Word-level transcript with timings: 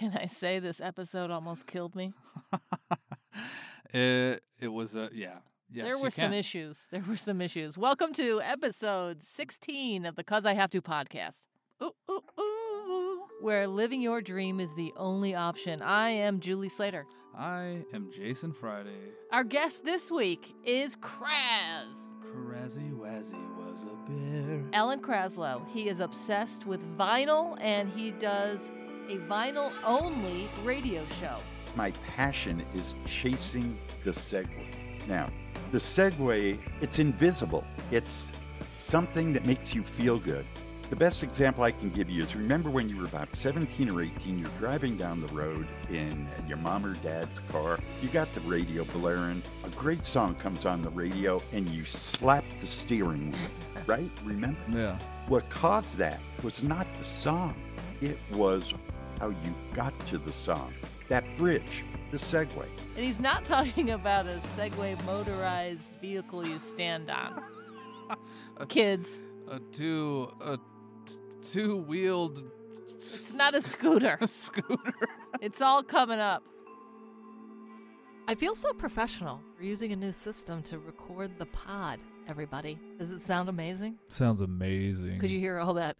Can 0.00 0.16
I 0.16 0.24
say 0.24 0.60
this 0.60 0.80
episode 0.80 1.30
almost 1.30 1.66
killed 1.66 1.94
me? 1.94 2.14
it 3.92 4.42
it 4.58 4.68
was 4.68 4.96
a 4.96 5.10
yeah. 5.12 5.40
Yes, 5.70 5.84
there 5.84 5.98
were 5.98 6.08
some 6.08 6.32
issues. 6.32 6.86
There 6.90 7.04
were 7.06 7.18
some 7.18 7.42
issues. 7.42 7.76
Welcome 7.76 8.14
to 8.14 8.40
episode 8.40 9.22
16 9.22 10.06
of 10.06 10.16
the 10.16 10.24
Cuz 10.24 10.46
I 10.46 10.54
Have 10.54 10.70
to 10.70 10.80
podcast, 10.80 11.48
Ooh, 11.82 11.92
ooh, 12.10 12.22
ooh. 12.40 13.26
where 13.42 13.66
living 13.66 14.00
your 14.00 14.22
dream 14.22 14.58
is 14.58 14.74
the 14.74 14.90
only 14.96 15.34
option. 15.34 15.82
I 15.82 16.08
am 16.08 16.40
Julie 16.40 16.70
Slater. 16.70 17.04
I 17.36 17.84
am 17.92 18.10
Jason 18.10 18.54
Friday. 18.54 19.12
Our 19.32 19.44
guest 19.44 19.84
this 19.84 20.10
week 20.10 20.54
is 20.64 20.96
Krazz. 20.96 22.06
Crazy 22.22 22.90
Wazzy 22.90 23.56
was 23.58 23.82
a 23.82 24.10
bear. 24.10 24.64
Alan 24.72 25.02
Kraslow. 25.02 25.68
He 25.74 25.88
is 25.90 26.00
obsessed 26.00 26.64
with 26.64 26.80
vinyl 26.96 27.58
and 27.60 27.90
he 27.90 28.12
does 28.12 28.72
a 29.08 29.18
vinyl 29.18 29.72
only 29.84 30.48
radio 30.64 31.04
show. 31.20 31.38
My 31.76 31.92
passion 32.16 32.64
is 32.74 32.94
chasing 33.06 33.78
the 34.04 34.10
segue. 34.10 34.48
Now, 35.08 35.30
the 35.72 35.78
segue, 35.78 36.58
it's 36.80 36.98
invisible. 36.98 37.64
It's 37.90 38.28
something 38.80 39.32
that 39.32 39.46
makes 39.46 39.74
you 39.74 39.82
feel 39.82 40.18
good. 40.18 40.44
The 40.90 40.96
best 40.96 41.22
example 41.22 41.62
I 41.62 41.70
can 41.70 41.90
give 41.90 42.10
you 42.10 42.20
is 42.20 42.34
remember 42.34 42.68
when 42.68 42.88
you 42.88 42.96
were 42.96 43.04
about 43.04 43.36
17 43.36 43.88
or 43.90 44.02
18, 44.02 44.40
you're 44.40 44.48
driving 44.58 44.96
down 44.96 45.20
the 45.20 45.32
road 45.32 45.68
in 45.88 46.28
your 46.48 46.56
mom 46.56 46.84
or 46.84 46.94
dad's 46.94 47.38
car, 47.48 47.78
you 48.02 48.08
got 48.08 48.32
the 48.34 48.40
radio 48.40 48.82
blaring, 48.86 49.40
a 49.62 49.68
great 49.70 50.04
song 50.04 50.34
comes 50.34 50.66
on 50.66 50.82
the 50.82 50.90
radio, 50.90 51.40
and 51.52 51.68
you 51.68 51.84
slap 51.84 52.42
the 52.60 52.66
steering 52.66 53.30
wheel, 53.30 53.50
right? 53.86 54.10
Remember? 54.24 54.58
Yeah. 54.68 54.98
What 55.28 55.48
caused 55.48 55.96
that 55.98 56.20
was 56.42 56.60
not 56.64 56.88
the 56.98 57.04
song, 57.04 57.54
it 58.00 58.18
was 58.32 58.74
how 59.20 59.28
you 59.28 59.54
got 59.74 59.94
to 60.08 60.18
the 60.18 60.32
song. 60.32 60.72
That 61.08 61.24
bridge, 61.36 61.84
the 62.10 62.16
segue. 62.16 62.64
And 62.96 63.04
he's 63.04 63.20
not 63.20 63.44
talking 63.54 63.90
about 63.90 64.26
a 64.26 64.40
Segway 64.56 65.00
motorized 65.04 65.92
vehicle 66.00 66.46
you 66.46 66.58
stand 66.58 67.10
on. 67.10 67.42
a, 68.56 68.66
Kids, 68.66 69.20
A 69.48 69.60
two 69.72 70.32
a 70.40 70.56
t- 71.04 71.14
two 71.42 71.76
wheeled 71.76 72.42
it's 72.88 73.32
not 73.34 73.54
a 73.54 73.60
scooter. 73.60 74.18
a 74.20 74.26
scooter. 74.42 74.92
It's 75.40 75.60
all 75.62 75.82
coming 75.82 76.18
up. 76.18 76.42
I 78.26 78.34
feel 78.34 78.54
so 78.54 78.72
professional. 78.72 79.40
We're 79.58 79.66
using 79.66 79.92
a 79.92 79.96
new 79.96 80.12
system 80.12 80.62
to 80.64 80.78
record 80.78 81.38
the 81.38 81.46
pod, 81.46 81.98
everybody. 82.28 82.78
Does 82.98 83.10
it 83.10 83.20
sound 83.20 83.48
amazing? 83.48 83.98
Sounds 84.08 84.40
amazing. 84.40 85.18
Could 85.18 85.30
you 85.30 85.40
hear 85.40 85.58
all 85.58 85.74
that? 85.74 85.96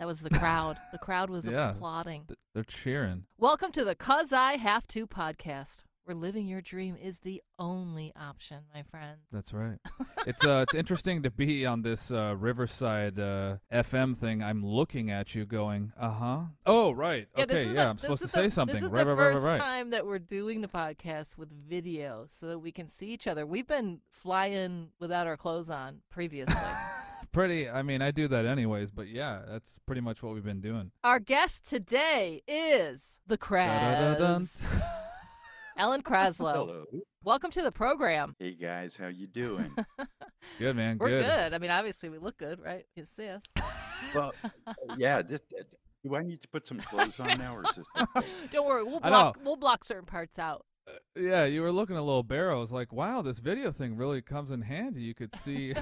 That 0.00 0.06
was 0.06 0.20
the 0.22 0.30
crowd. 0.30 0.78
The 0.92 0.98
crowd 0.98 1.28
was 1.28 1.46
Yeah. 1.50 1.72
applauding. 1.72 2.24
Th- 2.26 2.38
They're 2.54 2.64
cheering. 2.64 3.24
Welcome 3.36 3.70
to 3.72 3.84
the 3.84 3.94
Cuz 3.94 4.32
I 4.32 4.56
Have 4.56 4.86
to 4.88 5.06
podcast, 5.06 5.82
where 6.04 6.14
living 6.14 6.46
your 6.46 6.62
dream 6.62 6.96
is 6.96 7.18
the 7.18 7.42
only 7.58 8.10
option, 8.18 8.60
my 8.74 8.82
friend. 8.82 9.18
That's 9.30 9.52
right. 9.52 9.76
It's 10.26 10.42
uh, 10.42 10.64
it's 10.66 10.74
interesting 10.74 11.22
to 11.24 11.30
be 11.30 11.66
on 11.66 11.82
this 11.82 12.10
uh, 12.10 12.34
Riverside 12.38 13.18
uh, 13.18 13.56
FM 13.70 14.16
thing. 14.16 14.42
I'm 14.42 14.64
looking 14.64 15.10
at 15.10 15.34
you, 15.34 15.44
going, 15.44 15.92
uh 15.98 16.10
huh. 16.10 16.40
Oh, 16.64 16.92
right. 16.92 17.28
Yeah, 17.36 17.44
okay, 17.44 17.66
yeah. 17.66 17.72
the- 17.74 17.88
I'm 17.90 17.98
supposed 17.98 18.20
to 18.22 18.24
is 18.24 18.30
say 18.32 18.48
something. 18.48 18.76
This 18.76 18.84
is 18.84 18.90
right, 18.90 19.04
the 19.04 19.14
right, 19.14 19.22
right, 19.26 19.32
first 19.34 19.44
right, 19.44 19.50
right. 19.52 19.58
time 19.60 19.90
that 19.90 20.06
we're 20.06 20.18
doing 20.18 20.62
the 20.62 20.68
podcast 20.68 21.36
with 21.36 21.50
video 21.50 22.24
so 22.26 22.48
that 22.48 22.58
we 22.58 22.72
can 22.72 22.88
see 22.88 23.08
each 23.08 23.26
other. 23.26 23.46
We've 23.46 23.68
been 23.68 24.00
flying 24.10 24.92
without 24.98 25.26
our 25.26 25.36
clothes 25.36 25.68
on 25.68 26.00
previously. 26.10 26.54
Pretty. 27.32 27.70
I 27.70 27.82
mean, 27.82 28.02
I 28.02 28.10
do 28.10 28.26
that 28.26 28.44
anyways, 28.44 28.90
but 28.90 29.06
yeah, 29.06 29.42
that's 29.48 29.78
pretty 29.86 30.00
much 30.00 30.20
what 30.20 30.34
we've 30.34 30.44
been 30.44 30.60
doing. 30.60 30.90
Our 31.04 31.20
guest 31.20 31.64
today 31.68 32.42
is 32.48 33.20
the 33.24 33.36
Da-da-da-dun. 33.36 34.48
Alan 35.76 36.02
Kraslow. 36.02 36.52
Hello. 36.52 36.84
Welcome 37.22 37.52
to 37.52 37.62
the 37.62 37.70
program. 37.70 38.34
Hey 38.40 38.54
guys, 38.54 38.96
how 38.96 39.06
you 39.06 39.28
doing? 39.28 39.72
Good 40.58 40.74
man. 40.74 40.98
We're 40.98 41.20
good. 41.20 41.24
good. 41.24 41.54
I 41.54 41.58
mean, 41.58 41.70
obviously 41.70 42.08
we 42.08 42.18
look 42.18 42.36
good, 42.36 42.60
right? 42.60 42.84
You 42.96 43.04
can 43.04 43.06
see 43.06 43.28
us. 43.28 43.42
well, 44.12 44.32
yeah. 44.98 45.22
This, 45.22 45.40
do 46.02 46.16
I 46.16 46.22
need 46.22 46.42
to 46.42 46.48
put 46.48 46.66
some 46.66 46.80
clothes 46.80 47.20
on 47.20 47.38
now, 47.38 47.56
or 47.56 47.62
is 47.62 47.76
this? 47.76 48.24
Don't 48.50 48.66
worry, 48.66 48.82
we'll 48.82 49.00
block 49.00 49.38
we'll 49.44 49.56
block 49.56 49.84
certain 49.84 50.06
parts 50.06 50.38
out. 50.38 50.64
Uh, 50.88 50.92
yeah, 51.14 51.44
you 51.44 51.60
were 51.60 51.70
looking 51.70 51.96
a 51.96 52.02
little 52.02 52.22
barrow. 52.22 52.56
I 52.56 52.60
was 52.60 52.72
like, 52.72 52.92
wow, 52.92 53.22
this 53.22 53.38
video 53.38 53.70
thing 53.70 53.96
really 53.96 54.20
comes 54.20 54.50
in 54.50 54.62
handy. 54.62 55.02
You 55.02 55.14
could 55.14 55.34
see 55.36 55.74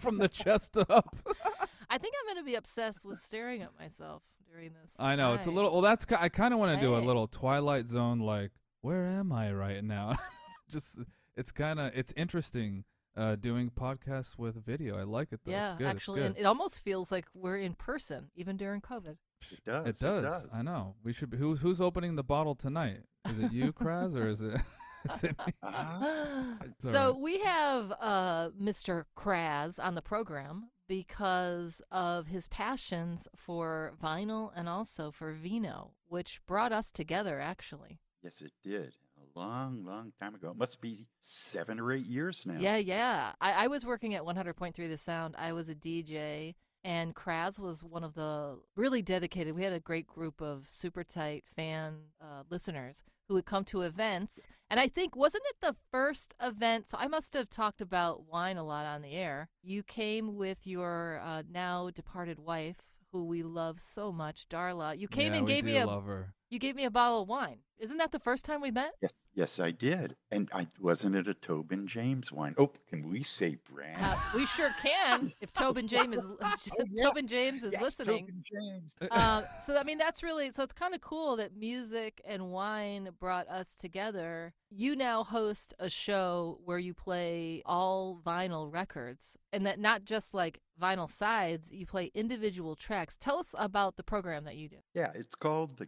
from 0.00 0.18
the 0.18 0.28
chest 0.28 0.76
up. 0.76 1.16
I 1.90 1.98
think 1.98 2.14
I'm 2.20 2.34
gonna 2.34 2.44
be 2.44 2.54
obsessed 2.54 3.04
with 3.04 3.18
staring 3.18 3.62
at 3.62 3.70
myself 3.78 4.22
during 4.50 4.70
this. 4.80 4.92
I 4.98 5.16
know 5.16 5.34
it's 5.34 5.46
a 5.46 5.50
little. 5.50 5.72
Well, 5.72 5.80
that's. 5.80 6.06
I 6.18 6.28
kind 6.28 6.54
of 6.54 6.60
want 6.60 6.78
to 6.78 6.80
do 6.80 6.96
a 6.96 6.98
little 6.98 7.26
Twilight 7.26 7.88
Zone, 7.88 8.20
like, 8.20 8.52
where 8.80 9.06
am 9.06 9.32
I 9.32 9.52
right 9.52 9.82
now? 9.82 10.14
Just, 10.70 11.00
it's 11.36 11.50
kind 11.50 11.80
of, 11.80 11.90
it's 11.96 12.12
interesting 12.16 12.84
uh, 13.16 13.36
doing 13.36 13.70
podcasts 13.70 14.38
with 14.38 14.64
video. 14.64 14.98
I 14.98 15.02
like 15.02 15.32
it 15.32 15.40
though. 15.44 15.50
Yeah, 15.50 15.70
it's 15.70 15.78
good. 15.78 15.86
actually, 15.86 16.20
it's 16.20 16.28
and 16.28 16.38
it 16.38 16.44
almost 16.44 16.82
feels 16.82 17.10
like 17.10 17.26
we're 17.34 17.58
in 17.58 17.74
person, 17.74 18.30
even 18.36 18.56
during 18.56 18.80
COVID. 18.80 19.16
It 19.50 19.64
does. 19.64 19.86
It 19.86 19.98
does. 20.00 20.46
I 20.52 20.62
know. 20.62 20.94
We 21.02 21.12
should. 21.12 21.30
Be, 21.30 21.36
who's 21.36 21.60
who's 21.60 21.80
opening 21.80 22.16
the 22.16 22.24
bottle 22.24 22.54
tonight? 22.54 23.00
Is 23.28 23.38
it 23.38 23.52
you, 23.52 23.72
Krazz, 23.72 24.16
or 24.16 24.28
is 24.28 24.40
it? 24.40 24.60
is 25.12 25.24
it 25.24 25.36
me? 25.46 25.52
It's 25.62 26.84
all 26.84 26.92
so 26.92 27.12
right. 27.12 27.20
we 27.20 27.38
have 27.40 27.92
uh, 28.00 28.50
Mr. 28.60 29.04
Krazz 29.16 29.82
on 29.82 29.94
the 29.94 30.02
program 30.02 30.70
because 30.88 31.80
of 31.90 32.26
his 32.26 32.48
passions 32.48 33.28
for 33.36 33.92
vinyl 34.02 34.50
and 34.54 34.68
also 34.68 35.10
for 35.10 35.32
vino, 35.32 35.92
which 36.08 36.40
brought 36.46 36.72
us 36.72 36.90
together. 36.90 37.40
Actually, 37.40 38.00
Yes, 38.22 38.42
it 38.42 38.52
did. 38.62 38.92
A 39.16 39.38
long, 39.38 39.84
long 39.84 40.12
time 40.20 40.34
ago. 40.34 40.50
It 40.50 40.56
must 40.56 40.80
be 40.80 41.06
seven 41.22 41.78
or 41.80 41.92
eight 41.92 42.06
years 42.06 42.42
now. 42.44 42.58
yeah, 42.58 42.76
yeah. 42.76 43.32
I, 43.40 43.64
I 43.64 43.66
was 43.68 43.86
working 43.86 44.14
at 44.14 44.22
100.3 44.22 44.74
The 44.74 44.96
Sound. 44.98 45.36
I 45.38 45.52
was 45.52 45.68
a 45.70 45.74
DJ. 45.74 46.54
And 46.82 47.14
Kraz 47.14 47.58
was 47.58 47.84
one 47.84 48.04
of 48.04 48.14
the 48.14 48.58
really 48.74 49.02
dedicated. 49.02 49.54
We 49.54 49.64
had 49.64 49.72
a 49.72 49.80
great 49.80 50.06
group 50.06 50.40
of 50.40 50.64
super 50.68 51.04
tight 51.04 51.44
fan 51.46 51.96
uh, 52.20 52.44
listeners 52.48 53.04
who 53.28 53.34
would 53.34 53.44
come 53.44 53.64
to 53.66 53.82
events. 53.82 54.46
And 54.70 54.80
I 54.80 54.88
think, 54.88 55.14
wasn't 55.14 55.44
it 55.50 55.56
the 55.60 55.76
first 55.92 56.34
event? 56.42 56.88
So 56.88 56.96
I 56.98 57.06
must 57.06 57.34
have 57.34 57.50
talked 57.50 57.80
about 57.80 58.26
wine 58.26 58.56
a 58.56 58.64
lot 58.64 58.86
on 58.86 59.02
the 59.02 59.12
air. 59.12 59.48
You 59.62 59.82
came 59.82 60.36
with 60.36 60.66
your 60.66 61.20
uh, 61.22 61.42
now 61.50 61.90
departed 61.90 62.38
wife, 62.38 62.80
who 63.12 63.24
we 63.24 63.42
love 63.42 63.78
so 63.78 64.10
much, 64.10 64.48
Darla. 64.48 64.98
You 64.98 65.06
came 65.06 65.32
yeah, 65.32 65.38
and 65.38 65.46
gave 65.46 65.64
me 65.64 65.76
a 65.76 65.86
love 65.86 66.06
her. 66.06 66.34
You 66.50 66.58
gave 66.58 66.76
me 66.76 66.84
a 66.84 66.90
bottle 66.90 67.22
of 67.22 67.28
wine. 67.28 67.58
Isn't 67.78 67.96
that 67.96 68.12
the 68.12 68.18
first 68.18 68.44
time 68.44 68.60
we 68.60 68.70
met? 68.70 68.92
Yes, 69.00 69.12
yes, 69.34 69.58
I 69.58 69.70
did. 69.70 70.14
And 70.30 70.50
I 70.52 70.66
wasn't 70.78 71.16
it 71.16 71.28
a 71.28 71.32
Tobin 71.34 71.86
James 71.86 72.30
wine? 72.30 72.54
Oh, 72.58 72.70
can 72.90 73.08
we 73.08 73.22
say 73.22 73.56
brand? 73.72 74.04
Uh, 74.04 74.16
we 74.34 74.44
sure 74.44 74.68
can 74.82 75.32
if 75.40 75.50
Tobin 75.54 75.86
James 75.88 76.16
is 76.16 76.24
Oh, 76.42 76.54
yeah. 76.92 77.04
Tobin 77.04 77.26
James 77.26 77.62
is 77.62 77.72
Yes, 77.72 77.80
listening. 77.80 78.26
Tobin 78.26 78.44
James. 78.52 79.10
uh, 79.10 79.42
so 79.64 79.78
I 79.78 79.84
mean 79.84 79.96
that's 79.96 80.22
really 80.22 80.52
so 80.52 80.62
it's 80.62 80.74
kind 80.74 80.94
of 80.94 81.00
cool 81.00 81.36
that 81.36 81.56
music 81.56 82.20
and 82.26 82.50
wine 82.50 83.08
brought 83.18 83.48
us 83.48 83.74
together. 83.74 84.52
You 84.70 84.94
now 84.94 85.24
host 85.24 85.72
a 85.78 85.88
show 85.88 86.60
where 86.66 86.78
you 86.78 86.92
play 86.92 87.62
all 87.64 88.20
vinyl 88.24 88.70
records, 88.72 89.38
and 89.54 89.64
that 89.66 89.80
not 89.80 90.04
just 90.04 90.34
like 90.34 90.60
vinyl 90.80 91.10
sides. 91.10 91.72
You 91.72 91.86
play 91.86 92.10
individual 92.14 92.76
tracks. 92.76 93.16
Tell 93.18 93.38
us 93.38 93.54
about 93.58 93.96
the 93.96 94.02
program 94.04 94.44
that 94.44 94.56
you 94.56 94.68
do. 94.68 94.76
Yeah, 94.94 95.12
it's 95.14 95.34
called 95.34 95.78
the 95.78 95.86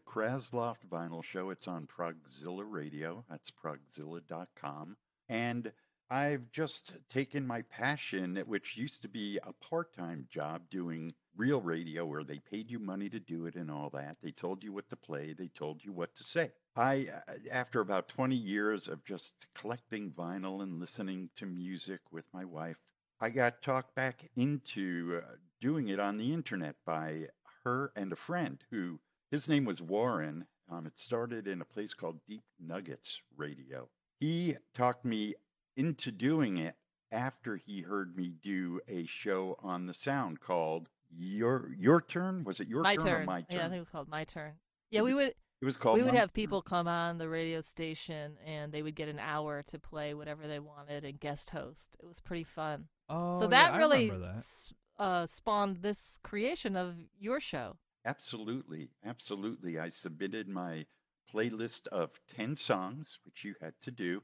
KrazzLoft 0.53 0.87
Vinyl 0.91 1.25
Show. 1.25 1.49
It's 1.49 1.67
on 1.67 1.87
Progzilla 1.87 2.65
Radio. 2.67 3.25
That's 3.31 3.51
progzilla.com. 3.51 4.97
And 5.29 5.73
I've 6.11 6.51
just 6.53 6.93
taken 7.09 7.47
my 7.47 7.63
passion, 7.63 8.37
which 8.47 8.77
used 8.77 9.01
to 9.03 9.09
be 9.09 9.39
a 9.43 9.53
part 9.67 9.95
time 9.95 10.27
job 10.31 10.63
doing 10.71 11.15
real 11.37 11.63
radio 11.63 12.05
where 12.05 12.25
they 12.25 12.39
paid 12.39 12.71
you 12.71 12.79
money 12.79 13.09
to 13.09 13.19
do 13.19 13.47
it 13.47 13.55
and 13.55 13.71
all 13.71 13.89
that. 13.91 14.19
They 14.23 14.33
told 14.33 14.63
you 14.63 14.73
what 14.73 14.91
to 14.91 14.97
play, 14.97 15.33
they 15.33 15.49
told 15.49 15.83
you 15.83 15.93
what 15.93 16.15
to 16.17 16.25
say. 16.25 16.53
I, 16.77 17.09
uh, 17.29 17.33
after 17.51 17.81
about 17.81 18.09
20 18.09 18.37
years 18.37 18.89
of 18.89 19.05
just 19.05 19.47
collecting 19.55 20.11
vinyl 20.11 20.63
and 20.63 20.79
listening 20.79 21.31
to 21.37 21.47
music 21.47 22.01
with 22.11 22.27
my 22.35 22.45
wife, 22.45 22.77
I 23.21 23.31
got 23.31 23.63
talked 23.63 23.95
back 23.95 24.29
into 24.37 25.23
uh, 25.25 25.37
doing 25.63 25.89
it 25.89 25.99
on 25.99 26.19
the 26.19 26.35
internet 26.35 26.77
by 26.85 27.29
her 27.65 27.93
and 27.97 28.13
a 28.13 28.17
friend 28.17 28.63
who 28.71 28.99
his 29.33 29.49
name 29.49 29.65
was 29.65 29.83
Warren. 29.83 30.47
Um, 30.71 30.87
it 30.87 30.97
started 30.97 31.49
in 31.49 31.61
a 31.61 31.65
place 31.65 31.93
called 31.93 32.21
Deep 32.29 32.45
Nuggets 32.61 33.21
Radio. 33.37 33.89
He 34.21 34.57
talked 34.75 35.05
me 35.05 35.35
into 35.77 36.13
doing 36.13 36.59
it 36.59 36.77
after 37.11 37.57
he 37.57 37.81
heard 37.81 38.17
me 38.17 38.33
do 38.43 38.81
a 38.89 39.05
show 39.07 39.59
on 39.63 39.87
the 39.87 39.95
sound 39.95 40.41
called 40.41 40.89
Your 41.11 41.71
Your 41.77 42.01
Turn. 42.01 42.45
Was 42.45 42.61
it 42.61 42.69
your 42.69 42.83
my 42.83 42.95
turn, 42.97 43.07
turn. 43.07 43.23
or 43.23 43.27
my 43.27 43.41
turn? 43.43 43.47
Yeah, 43.59 43.59
I 43.59 43.63
think 43.65 43.77
it 43.77 43.81
was 43.81 43.89
called 43.91 44.09
My 44.09 44.25
Turn. 44.25 44.53
Yeah, 44.91 45.01
It 45.01 45.05
we 45.05 45.15
was 45.15 45.25
would 45.27 45.35
it 45.61 45.65
was 45.65 45.77
called. 45.77 45.97
we 45.99 46.03
would 46.05 46.15
My 46.15 46.21
have 46.21 46.31
Turn. 46.31 46.35
people 46.35 46.63
come 46.63 46.89
on 46.89 47.19
the 47.19 47.29
radio 47.29 47.61
station 47.61 48.37
and 48.47 48.73
they 48.73 48.83
would 48.83 48.95
get 48.95 49.09
an 49.09 49.19
hour 49.19 49.63
to 49.69 49.79
play 49.79 50.15
whatever 50.15 50.47
they 50.47 50.59
wanted 50.61 51.05
and 51.05 51.19
guest 51.21 51.51
host. 51.51 51.97
It 52.03 52.07
was 52.07 52.21
pretty 52.21 52.45
fun. 52.45 52.87
Oh, 53.09 53.35
so 53.39 53.43
yeah, 53.45 53.49
that 53.51 53.75
I 53.75 53.79
really 53.79 54.07
remember 54.11 54.27
that. 54.27 54.37
s- 54.39 54.73
uh, 54.99 55.27
spawned 55.27 55.79
this 55.79 56.19
creation 56.23 56.77
of 56.77 56.95
your 57.19 57.41
show. 57.41 57.77
Absolutely. 58.05 58.91
Absolutely. 59.05 59.79
I 59.79 59.89
submitted 59.89 60.49
my 60.49 60.87
playlist 61.33 61.87
of 61.89 62.21
10 62.37 62.57
songs, 62.57 63.19
which 63.25 63.45
you 63.45 63.55
had 63.61 63.75
to 63.83 63.91
do, 63.91 64.23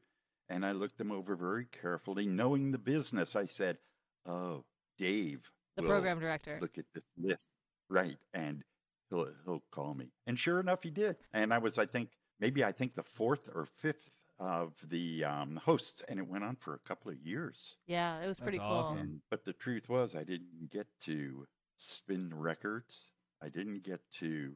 and 0.49 0.65
I 0.65 0.73
looked 0.73 0.99
them 0.99 1.13
over 1.13 1.37
very 1.37 1.67
carefully. 1.67 2.27
Knowing 2.27 2.71
the 2.71 2.79
business, 2.79 3.37
I 3.37 3.47
said, 3.47 3.79
Oh, 4.27 4.65
Dave. 4.99 5.51
The 5.77 5.83
program 5.85 6.19
director. 6.19 6.59
Look 6.61 6.77
at 6.77 6.85
this 6.93 7.05
list. 7.17 7.49
Right. 7.89 8.19
And 8.35 8.65
he'll, 9.11 9.29
he'll 9.45 9.63
call 9.71 9.95
me. 9.95 10.11
And 10.27 10.39
sure 10.39 10.61
enough, 10.61 10.83
he 10.83 10.91
did. 10.91 11.17
And 11.33 11.55
I 11.55 11.59
was, 11.59 11.79
I 11.79 11.87
think, 11.87 12.11
maybe 12.41 12.65
I 12.65 12.73
think 12.73 12.95
the 12.95 13.03
fourth 13.03 13.49
or 13.55 13.65
fifth 13.65 14.11
of 14.39 14.75
the 14.89 15.25
um, 15.25 15.57
hosts, 15.57 16.03
and 16.09 16.19
it 16.19 16.27
went 16.27 16.45
on 16.45 16.57
for 16.57 16.75
a 16.75 16.79
couple 16.89 17.11
of 17.11 17.19
years. 17.19 17.77
Yeah, 17.87 18.17
it 18.19 18.29
was 18.29 18.39
That's 18.39 18.41
pretty 18.41 18.59
cool. 18.59 18.67
awesome. 18.67 18.99
And, 18.99 19.21
but 19.31 19.45
the 19.45 19.53
truth 19.53 19.89
was, 19.89 20.15
I 20.15 20.25
didn't 20.25 20.71
get 20.71 20.87
to 21.05 21.47
spin 21.77 22.33
records. 22.35 23.11
I 23.43 23.49
didn't 23.49 23.85
get 23.85 24.01
to. 24.21 24.53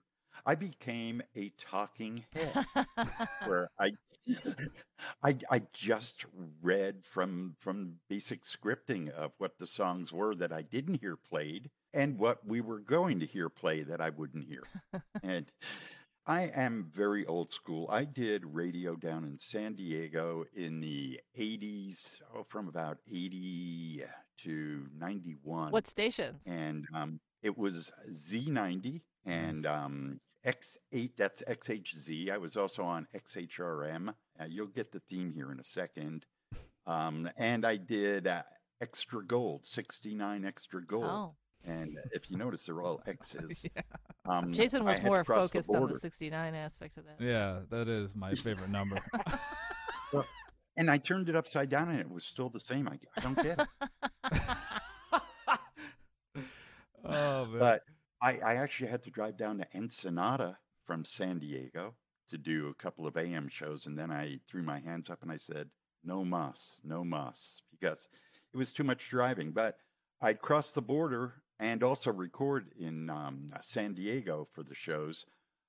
I 0.47 0.55
became 0.55 1.23
a 1.37 1.53
talking 1.71 2.25
head 2.33 2.65
where 3.47 3.69
I, 3.79 3.93
I, 5.23 5.37
I 5.51 5.63
just 5.73 6.25
read 6.63 7.05
from 7.05 7.55
from 7.61 7.95
basic 8.09 8.45
scripting 8.45 9.11
of 9.11 9.33
what 9.39 9.59
the 9.59 9.67
songs 9.67 10.13
were 10.13 10.35
that 10.37 10.53
I 10.53 10.63
didn't 10.63 11.01
hear 11.01 11.17
played 11.17 11.71
and 11.93 12.19
what 12.19 12.39
we 12.47 12.61
were 12.61 12.81
going 12.81 13.21
to 13.21 13.27
hear 13.27 13.49
play 13.49 13.83
that 13.83 14.01
I 14.01 14.11
wouldn't 14.11 14.47
hear. 14.47 14.63
and 15.23 15.47
I 16.27 16.43
am 16.55 16.89
very 16.95 17.27
old 17.27 17.53
school. 17.53 17.89
I 17.91 18.05
did 18.05 18.45
radio 18.47 18.95
down 18.95 19.25
in 19.25 19.37
San 19.37 19.75
Diego 19.75 20.45
in 20.55 20.81
the 20.81 21.21
80s, 21.37 22.21
oh, 22.35 22.45
from 22.49 22.69
about 22.69 22.99
80 23.11 24.05
to 24.45 24.87
91. 24.97 25.73
what 25.73 25.89
stations? 25.89 26.43
And 26.47 26.87
um, 26.95 27.19
it 27.43 27.57
was 27.57 27.91
Z90 28.11 29.01
and 29.27 29.67
um, 29.67 30.21
X8, 30.47 31.11
that's 31.17 31.43
XHZ. 31.43 32.31
I 32.31 32.39
was 32.39 32.57
also 32.57 32.83
on 32.83 33.07
XHRM. 33.15 34.09
Uh, 34.09 34.45
you'll 34.49 34.67
get 34.67 34.93
the 34.93 35.01
theme 35.11 35.33
here 35.35 35.53
in 35.53 35.61
a 35.61 35.65
second. 35.65 36.25
Um, 36.87 37.31
and 37.37 37.65
I 37.65 37.77
did 37.77 38.27
uh, 38.27 38.43
Extra 38.81 39.25
Gold, 39.25 39.61
69 39.65 40.45
Extra 40.45 40.85
Gold. 40.85 41.05
Oh, 41.05 41.35
And 41.65 41.99
if 42.13 42.31
you 42.31 42.37
notice, 42.37 42.65
they're 42.65 42.83
all 42.83 43.01
X's. 43.07 43.65
yeah. 43.77 43.83
Um, 44.25 44.53
Jason 44.53 44.85
was 44.85 45.01
more 45.03 45.25
cross 45.25 45.51
the 45.51 45.63
focused 45.63 45.71
on 45.71 45.93
the 45.93 45.99
69 45.99 46.55
aspect 46.55 46.97
of 46.97 47.05
that. 47.05 47.25
yeah, 47.25 47.61
that 47.71 47.89
is 47.89 48.15
my 48.15 48.35
favorite 48.35 48.71
number. 48.71 48.97
And 50.77 50.91
I 50.91 50.97
turned 50.97 51.29
it 51.29 51.37
upside 51.37 51.69
down 51.69 51.91
and 51.91 52.01
it 52.01 52.11
was 52.11 52.25
still 52.25 52.49
the 52.49 52.61
same. 52.61 52.89
I, 52.89 52.99
I 53.17 53.21
don't 53.21 53.37
get 53.37 53.61
it. 53.61 53.69
oh 57.13 57.47
man. 57.47 57.59
But 57.59 57.85
I, 58.21 58.39
I 58.39 58.55
actually 58.57 58.91
had 58.91 59.03
to 59.05 59.11
drive 59.11 59.37
down 59.37 59.59
to 59.59 59.67
Ensenada 59.77 60.59
from 60.87 61.05
San 61.05 61.39
Diego 61.39 61.95
to 62.31 62.39
do 62.39 62.69
a 62.69 62.75
couple 62.75 63.07
of 63.07 63.17
AM 63.17 63.49
shows. 63.49 63.87
And 63.87 63.99
then 63.99 64.11
I 64.11 64.39
threw 64.49 64.63
my 64.63 64.79
hands 64.81 65.11
up 65.11 65.23
and 65.23 65.31
I 65.31 65.37
said, 65.37 65.69
no 66.05 66.25
mas, 66.25 66.81
no 66.85 67.05
mas, 67.05 67.63
because 67.71 68.09
it 68.53 68.57
was 68.57 68.73
too 68.73 68.85
much 68.85 69.09
driving. 69.09 69.53
But 69.53 69.79
I'd 70.21 70.41
cross 70.41 70.73
the 70.73 70.83
border 70.83 71.35
and 71.59 71.83
also 71.83 72.13
record 72.13 72.73
in 72.79 73.11
um, 73.11 73.49
San 73.61 73.95
Diego 73.95 74.49
for 74.53 74.63
the 74.63 74.75
shows. 74.75 75.27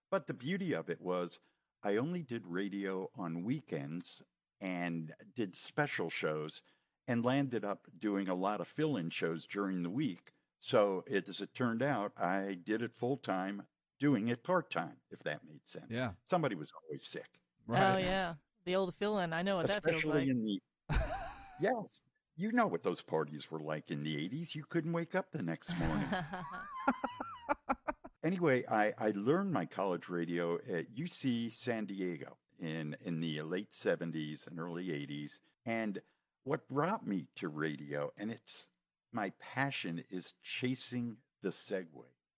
But 0.09 0.27
the 0.27 0.33
beauty 0.33 0.73
of 0.73 0.89
it 0.89 1.01
was 1.01 1.39
I 1.83 1.97
only 1.97 2.23
did 2.23 2.45
radio 2.47 3.09
on 3.15 3.43
weekends 3.43 4.21
and 4.61 5.13
did 5.35 5.55
special 5.55 6.09
shows 6.09 6.61
and 7.07 7.25
landed 7.25 7.65
up 7.65 7.87
doing 7.99 8.29
a 8.29 8.35
lot 8.35 8.61
of 8.61 8.67
fill 8.67 8.97
in 8.97 9.09
shows 9.09 9.45
during 9.45 9.83
the 9.83 9.89
week. 9.89 10.31
So 10.65 11.03
it, 11.07 11.27
as 11.27 11.41
it 11.41 11.53
turned 11.53 11.83
out, 11.83 12.13
I 12.17 12.57
did 12.65 12.81
it 12.81 12.91
full 12.95 13.17
time, 13.17 13.63
doing 13.99 14.29
it 14.29 14.43
part 14.43 14.71
time, 14.71 14.95
if 15.11 15.19
that 15.23 15.41
made 15.45 15.59
sense. 15.67 15.87
yeah. 15.89 16.11
Somebody 16.29 16.55
was 16.55 16.71
always 16.83 17.05
sick, 17.05 17.27
Right. 17.67 17.95
Oh 17.95 17.97
yeah, 17.97 18.35
the 18.63 18.75
old 18.75 18.95
fill-in. 18.95 19.33
I 19.33 19.41
know 19.41 19.57
what 19.57 19.67
that 19.67 19.83
feels 19.83 19.97
especially 19.97 20.21
like. 20.21 20.29
in 20.29 20.41
the. 20.41 20.59
yes, 21.59 21.99
you 22.37 22.53
know 22.53 22.65
what 22.65 22.81
those 22.81 23.01
parties 23.01 23.51
were 23.51 23.59
like 23.59 23.91
in 23.91 24.03
the 24.03 24.15
80s. 24.15 24.55
You 24.55 24.63
couldn't 24.69 24.93
wake 24.93 25.15
up 25.15 25.31
the 25.31 25.43
next 25.43 25.77
morning. 25.77 26.07
anyway, 28.23 28.63
I, 28.69 28.93
I 28.97 29.11
learned 29.15 29.51
my 29.51 29.65
college 29.65 30.07
radio 30.07 30.55
at 30.55 30.95
UC 30.95 31.53
San 31.53 31.85
Diego 31.85 32.37
in, 32.59 32.95
in 33.03 33.19
the 33.19 33.41
late 33.41 33.71
70s 33.71 34.47
and 34.47 34.59
early 34.59 34.87
80s. 34.87 35.39
And 35.65 36.01
what 36.45 36.67
brought 36.69 37.05
me 37.05 37.27
to 37.35 37.49
radio, 37.49 38.11
and 38.17 38.31
it's 38.31 38.67
my 39.13 39.31
passion, 39.39 40.03
is 40.09 40.33
chasing 40.43 41.15
the 41.41 41.49
segue. 41.49 41.85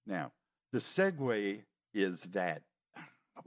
Now, 0.05 0.31
the 0.71 0.79
segue 0.79 1.63
is 1.93 2.21
that 2.33 2.61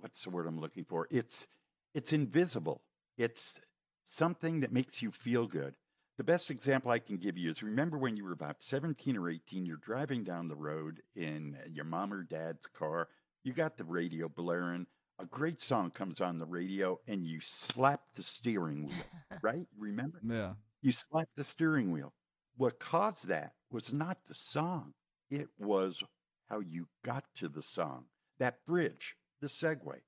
what's 0.01 0.23
the 0.25 0.31
word 0.31 0.47
I'm 0.47 0.61
looking 0.61 0.85
for? 0.85 1.09
It's 1.11 1.47
it's 1.95 2.13
invisible. 2.13 2.83
It's 3.17 3.59
something 4.05 4.61
that 4.61 4.73
makes 4.73 5.03
you 5.03 5.11
feel 5.11 5.47
good. 5.47 5.75
The 6.17 6.25
best 6.25 6.51
example 6.51 6.91
I 6.91 6.99
can 6.99 7.17
give 7.17 7.37
you 7.37 7.51
is 7.51 7.63
remember 7.63 7.97
when 7.97 8.17
you 8.17 8.25
were 8.25 8.33
about 8.33 8.63
17 8.63 9.17
or 9.17 9.31
18, 9.31 9.65
you're 9.65 9.77
driving 9.77 10.25
down 10.25 10.49
the 10.49 10.57
road 10.57 11.01
in 11.15 11.57
your 11.71 11.85
mom 11.85 12.13
or 12.13 12.25
dad's 12.25 12.67
car, 12.67 13.09
you 13.45 13.53
got 13.53 13.77
the 13.77 13.85
radio 13.85 14.29
blaring, 14.29 14.87
a 15.21 15.27
great 15.27 15.61
song 15.61 15.91
comes 15.91 16.21
on 16.21 16.39
the 16.39 16.47
radio, 16.47 16.99
and 17.07 17.25
you 17.25 17.41
slap 17.41 18.01
the 18.15 18.23
steering 18.23 18.87
wheel, 18.87 19.05
right? 19.43 19.67
Remember? 19.79 20.21
Yeah. 20.25 20.53
You 20.83 20.93
slap 20.93 21.29
the 21.37 21.45
steering 21.45 21.93
wheel. 21.93 22.13
What 22.59 22.81
caused 22.81 23.29
that 23.29 23.53
was 23.71 23.93
not 23.93 24.19
the 24.27 24.35
song, 24.35 24.93
it 25.31 25.49
was 25.59 26.03
how 26.49 26.59
you 26.59 26.89
got 27.05 27.25
to 27.37 27.49
the 27.49 27.63
song, 27.63 28.05
that 28.39 28.65
bridge, 28.67 29.15
the 29.41 29.47
segue. 29.47 30.01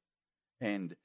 And 0.61 0.97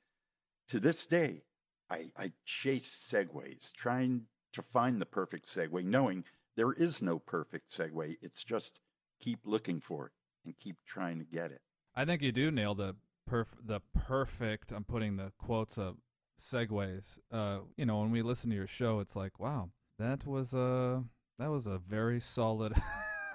to 0.69 0.80
this 0.80 1.06
day, 1.06 1.44
I, 1.92 2.09
I 2.18 2.31
chase 2.45 3.07
segues, 3.12 3.71
trying 3.74 4.24
to 4.53 4.63
find 4.63 5.00
the 5.00 5.06
perfect 5.06 5.47
segue, 5.53 5.86
knowing 5.86 6.24
there 6.56 6.74
is 6.74 7.03
no 7.03 7.19
perfect 7.19 7.77
segue. 7.77 8.18
It's 8.24 8.44
just 8.44 8.80
keep 9.21 9.39
looking 9.45 9.80
for 9.80 10.07
it 10.07 10.12
and 10.45 10.57
keep 10.57 10.77
trying 10.88 11.19
to 11.19 11.25
get 11.25 11.51
it. 11.51 11.62
I 11.95 12.06
think 12.06 12.24
you 12.24 12.31
do 12.31 12.50
nail 12.50 12.74
the 12.74 12.95
perf- 13.30 13.63
the 13.63 13.81
perfect. 13.94 14.71
I'm 14.71 14.83
putting 14.83 15.18
the 15.18 15.31
quotes 15.38 15.77
up. 15.77 15.98
Segues. 16.39 17.19
Uh, 17.31 17.59
you 17.77 17.86
know, 17.86 18.00
when 18.00 18.12
we 18.12 18.21
listen 18.24 18.50
to 18.50 18.56
your 18.56 18.68
show, 18.68 19.00
it's 19.00 19.15
like, 19.15 19.39
wow, 19.39 19.69
that 20.00 20.25
was 20.25 20.53
a 20.53 21.06
that 21.40 21.50
was 21.50 21.68
a 21.68 21.78
very 21.78 22.20
solid 22.20 22.74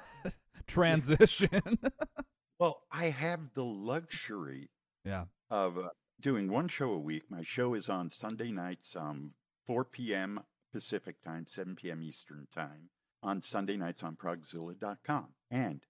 transition. 0.67 1.79
Well, 2.61 2.82
I 2.93 3.06
have 3.06 3.55
the 3.55 3.64
luxury 3.64 4.69
yeah. 5.06 5.25
of 5.50 5.79
uh, 5.79 5.88
doing 6.20 6.52
one 6.52 6.69
show 6.69 6.92
a 6.92 6.99
week. 6.99 7.23
My 7.30 7.42
show 7.42 7.73
is 7.73 7.88
on 7.88 8.11
Sunday 8.11 8.52
nights, 8.52 8.95
um, 8.95 9.33
4 9.66 9.87
p.m. 9.87 10.40
Pacific 10.71 11.16
time, 11.25 11.47
7 11.47 11.75
p.m. 11.75 12.02
Eastern 12.02 12.47
time, 12.54 12.90
on 13.23 13.40
Sunday 13.40 13.78
nights 13.78 14.02
on 14.02 14.14
progzilla.com. 14.14 15.28
And 15.50 15.80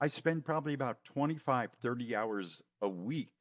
I 0.00 0.06
spend 0.06 0.44
probably 0.44 0.74
about 0.74 1.02
25, 1.02 1.70
30 1.82 2.14
hours 2.14 2.62
a 2.80 2.88
week, 2.88 3.32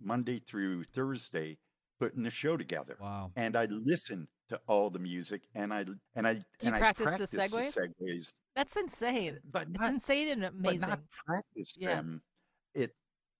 Monday 0.00 0.38
through 0.38 0.84
Thursday, 0.84 1.58
putting 1.98 2.22
the 2.22 2.30
show 2.30 2.56
together. 2.56 2.96
Wow. 3.00 3.32
And 3.36 3.56
I 3.56 3.66
listen 3.66 4.28
to 4.48 4.60
all 4.66 4.88
the 4.90 4.98
music 4.98 5.42
and 5.54 5.72
I 5.72 5.84
and 6.14 6.26
I 6.26 6.32
you 6.32 6.42
and 6.64 6.74
I 6.74 6.78
practice 6.78 7.04
the 7.06 7.16
practice 7.18 7.30
segues? 7.74 7.74
segues, 8.00 8.32
That's 8.56 8.76
insane. 8.76 9.34
Eh, 9.34 9.38
but 9.50 9.68
It's 9.74 9.84
insane 9.84 10.28
and 10.30 10.40
but 10.42 10.52
amazing. 10.70 10.80
not 10.88 11.00
practice 11.26 11.74
Yeah. 11.76 11.96
them. 11.96 12.22
It 12.74 12.94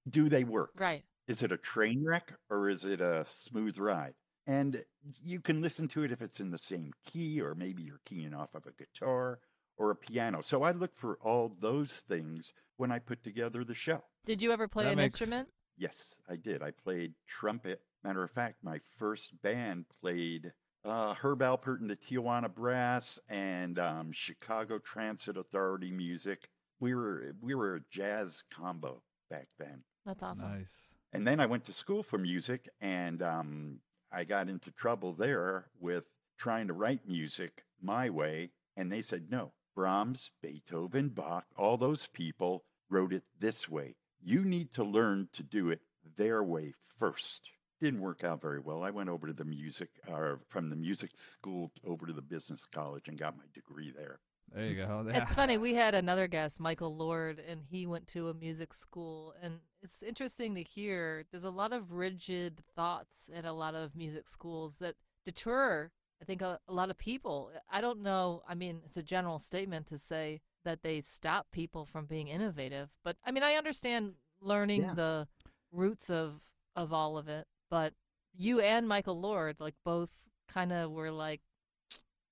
do 0.08 0.28
they 0.28 0.44
work? 0.44 0.72
Right. 0.78 1.04
is 1.26 1.42
it 1.42 1.52
a 1.52 1.56
train 1.58 2.02
wreck 2.04 2.32
or 2.50 2.68
is 2.70 2.84
it 2.84 3.00
a 3.00 3.24
smooth 3.28 3.78
ride? 3.78 4.14
And 4.46 4.82
you 5.22 5.40
can 5.40 5.60
listen 5.60 5.86
to 5.88 6.02
it 6.04 6.10
if 6.12 6.22
it's 6.22 6.40
in 6.40 6.50
the 6.50 6.58
same 6.58 6.90
key, 7.04 7.38
or 7.42 7.54
maybe 7.54 7.82
you're 7.82 8.00
keying 8.06 8.32
off 8.32 8.54
of 8.54 8.64
a 8.64 8.72
guitar 8.72 9.40
or 9.76 9.90
a 9.90 9.94
piano. 9.94 10.40
So 10.40 10.62
I 10.62 10.70
look 10.72 10.96
for 10.96 11.18
all 11.20 11.54
those 11.60 12.02
things 12.08 12.54
when 12.78 12.90
I 12.90 12.98
put 12.98 13.22
together 13.22 13.62
the 13.62 13.74
show. 13.74 14.02
Did 14.24 14.40
you 14.40 14.50
ever 14.50 14.66
play 14.66 14.84
That 14.84 14.92
an 14.92 14.96
makes- 14.96 15.20
instrument? 15.20 15.50
Yes, 15.76 16.14
I 16.30 16.36
did. 16.36 16.62
I 16.62 16.70
played 16.70 17.12
trumpet. 17.26 17.82
Matter 18.04 18.22
of 18.22 18.30
fact, 18.30 18.62
my 18.62 18.80
first 18.98 19.40
band 19.42 19.86
played 20.00 20.52
uh, 20.84 21.14
Herb 21.14 21.40
Alpert 21.40 21.80
and 21.80 21.90
the 21.90 21.96
Tijuana 21.96 22.52
Brass 22.52 23.18
and 23.28 23.78
um, 23.78 24.12
Chicago 24.12 24.78
Transit 24.78 25.36
Authority 25.36 25.90
music. 25.90 26.48
We 26.80 26.94
were 26.94 27.34
we 27.40 27.54
were 27.54 27.76
a 27.76 27.80
jazz 27.90 28.44
combo 28.54 29.02
back 29.30 29.48
then. 29.58 29.82
That's 30.06 30.22
awesome. 30.22 30.58
Nice. 30.58 30.94
And 31.12 31.26
then 31.26 31.40
I 31.40 31.46
went 31.46 31.64
to 31.66 31.72
school 31.72 32.02
for 32.02 32.18
music, 32.18 32.68
and 32.80 33.22
um, 33.22 33.80
I 34.12 34.24
got 34.24 34.48
into 34.48 34.70
trouble 34.70 35.12
there 35.12 35.66
with 35.80 36.04
trying 36.38 36.68
to 36.68 36.74
write 36.74 37.08
music 37.08 37.64
my 37.82 38.10
way. 38.10 38.50
And 38.76 38.92
they 38.92 39.02
said, 39.02 39.30
no, 39.30 39.52
Brahms, 39.74 40.30
Beethoven, 40.40 41.08
Bach, 41.08 41.44
all 41.56 41.76
those 41.76 42.06
people 42.12 42.64
wrote 42.90 43.12
it 43.12 43.24
this 43.40 43.68
way. 43.68 43.96
You 44.22 44.44
need 44.44 44.72
to 44.74 44.84
learn 44.84 45.28
to 45.34 45.42
do 45.42 45.70
it 45.70 45.80
their 46.16 46.42
way 46.42 46.74
first. 46.98 47.50
Didn't 47.80 48.00
work 48.00 48.24
out 48.24 48.40
very 48.42 48.58
well. 48.58 48.82
I 48.82 48.90
went 48.90 49.08
over 49.08 49.26
to 49.28 49.32
the 49.32 49.44
music, 49.44 49.90
or 50.08 50.40
from 50.48 50.68
the 50.68 50.76
music 50.76 51.10
school 51.16 51.70
over 51.86 52.06
to 52.06 52.12
the 52.12 52.22
business 52.22 52.66
college 52.66 53.06
and 53.08 53.16
got 53.18 53.36
my 53.36 53.44
degree 53.54 53.92
there. 53.96 54.18
There 54.52 54.66
you 54.66 54.76
go. 54.76 55.04
It's 55.14 55.32
funny. 55.34 55.58
We 55.58 55.74
had 55.74 55.94
another 55.94 56.26
guest, 56.26 56.58
Michael 56.58 56.96
Lord, 56.96 57.38
and 57.46 57.60
he 57.70 57.86
went 57.86 58.08
to 58.08 58.30
a 58.30 58.34
music 58.34 58.72
school. 58.74 59.34
And 59.42 59.60
it's 59.82 60.02
interesting 60.02 60.54
to 60.56 60.62
hear 60.62 61.24
there's 61.30 61.44
a 61.44 61.50
lot 61.50 61.72
of 61.72 61.92
rigid 61.92 62.60
thoughts 62.74 63.30
at 63.34 63.44
a 63.44 63.52
lot 63.52 63.74
of 63.74 63.94
music 63.94 64.26
schools 64.26 64.76
that 64.78 64.94
deter, 65.24 65.90
I 66.20 66.24
think, 66.24 66.42
a, 66.42 66.58
a 66.66 66.72
lot 66.72 66.90
of 66.90 66.98
people. 66.98 67.52
I 67.70 67.80
don't 67.80 68.02
know. 68.02 68.42
I 68.48 68.54
mean, 68.54 68.80
it's 68.84 68.96
a 68.96 69.02
general 69.02 69.38
statement 69.38 69.86
to 69.88 69.98
say 69.98 70.40
that 70.64 70.82
they 70.82 71.00
stop 71.02 71.46
people 71.52 71.84
from 71.84 72.06
being 72.06 72.26
innovative. 72.28 72.88
But 73.04 73.16
I 73.24 73.30
mean, 73.30 73.42
I 73.44 73.52
understand 73.54 74.14
learning 74.40 74.82
Yeah. 74.82 74.94
the 74.94 75.28
roots 75.70 76.10
of 76.10 76.40
of 76.74 76.92
all 76.92 77.18
of 77.18 77.28
it. 77.28 77.46
But 77.70 77.92
you 78.36 78.60
and 78.60 78.88
Michael 78.88 79.20
Lord, 79.20 79.56
like 79.58 79.74
both, 79.84 80.10
kind 80.48 80.72
of 80.72 80.90
were 80.90 81.10
like, 81.10 81.40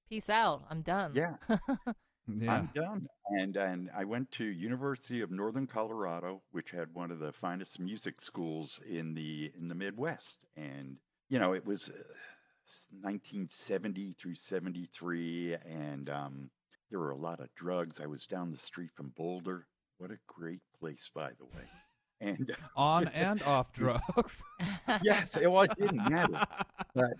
"Peace 0.08 0.30
out. 0.30 0.64
I'm 0.70 0.82
done." 0.82 1.12
Yeah. 1.14 1.36
yeah. 2.28 2.54
I'm 2.54 2.70
done. 2.74 3.06
And 3.30 3.56
and 3.56 3.90
I 3.96 4.04
went 4.04 4.30
to 4.32 4.44
University 4.44 5.20
of 5.20 5.30
Northern 5.30 5.66
Colorado, 5.66 6.42
which 6.52 6.70
had 6.70 6.94
one 6.94 7.10
of 7.10 7.18
the 7.18 7.32
finest 7.32 7.80
music 7.80 8.20
schools 8.20 8.80
in 8.88 9.14
the 9.14 9.52
in 9.58 9.68
the 9.68 9.74
Midwest. 9.74 10.38
And 10.56 10.96
you 11.28 11.38
know, 11.38 11.54
it 11.54 11.66
was 11.66 11.88
uh, 11.88 12.02
1970 13.02 14.14
through 14.18 14.34
73, 14.34 15.54
and 15.54 16.10
um, 16.10 16.50
there 16.90 16.98
were 16.98 17.10
a 17.10 17.16
lot 17.16 17.40
of 17.40 17.54
drugs. 17.54 18.00
I 18.00 18.06
was 18.06 18.26
down 18.26 18.52
the 18.52 18.58
street 18.58 18.90
from 18.94 19.12
Boulder. 19.16 19.66
What 19.98 20.10
a 20.10 20.18
great 20.26 20.60
place, 20.78 21.10
by 21.14 21.30
the 21.38 21.44
way. 21.44 21.64
And 22.20 22.50
uh, 22.50 22.54
On 22.76 23.08
and 23.14 23.42
off 23.42 23.73
drugs. 23.73 24.44
yes, 25.02 25.37
well, 25.37 25.62
it 25.62 25.78
didn't 25.78 26.11
matter. 26.11 26.44
But 26.94 27.12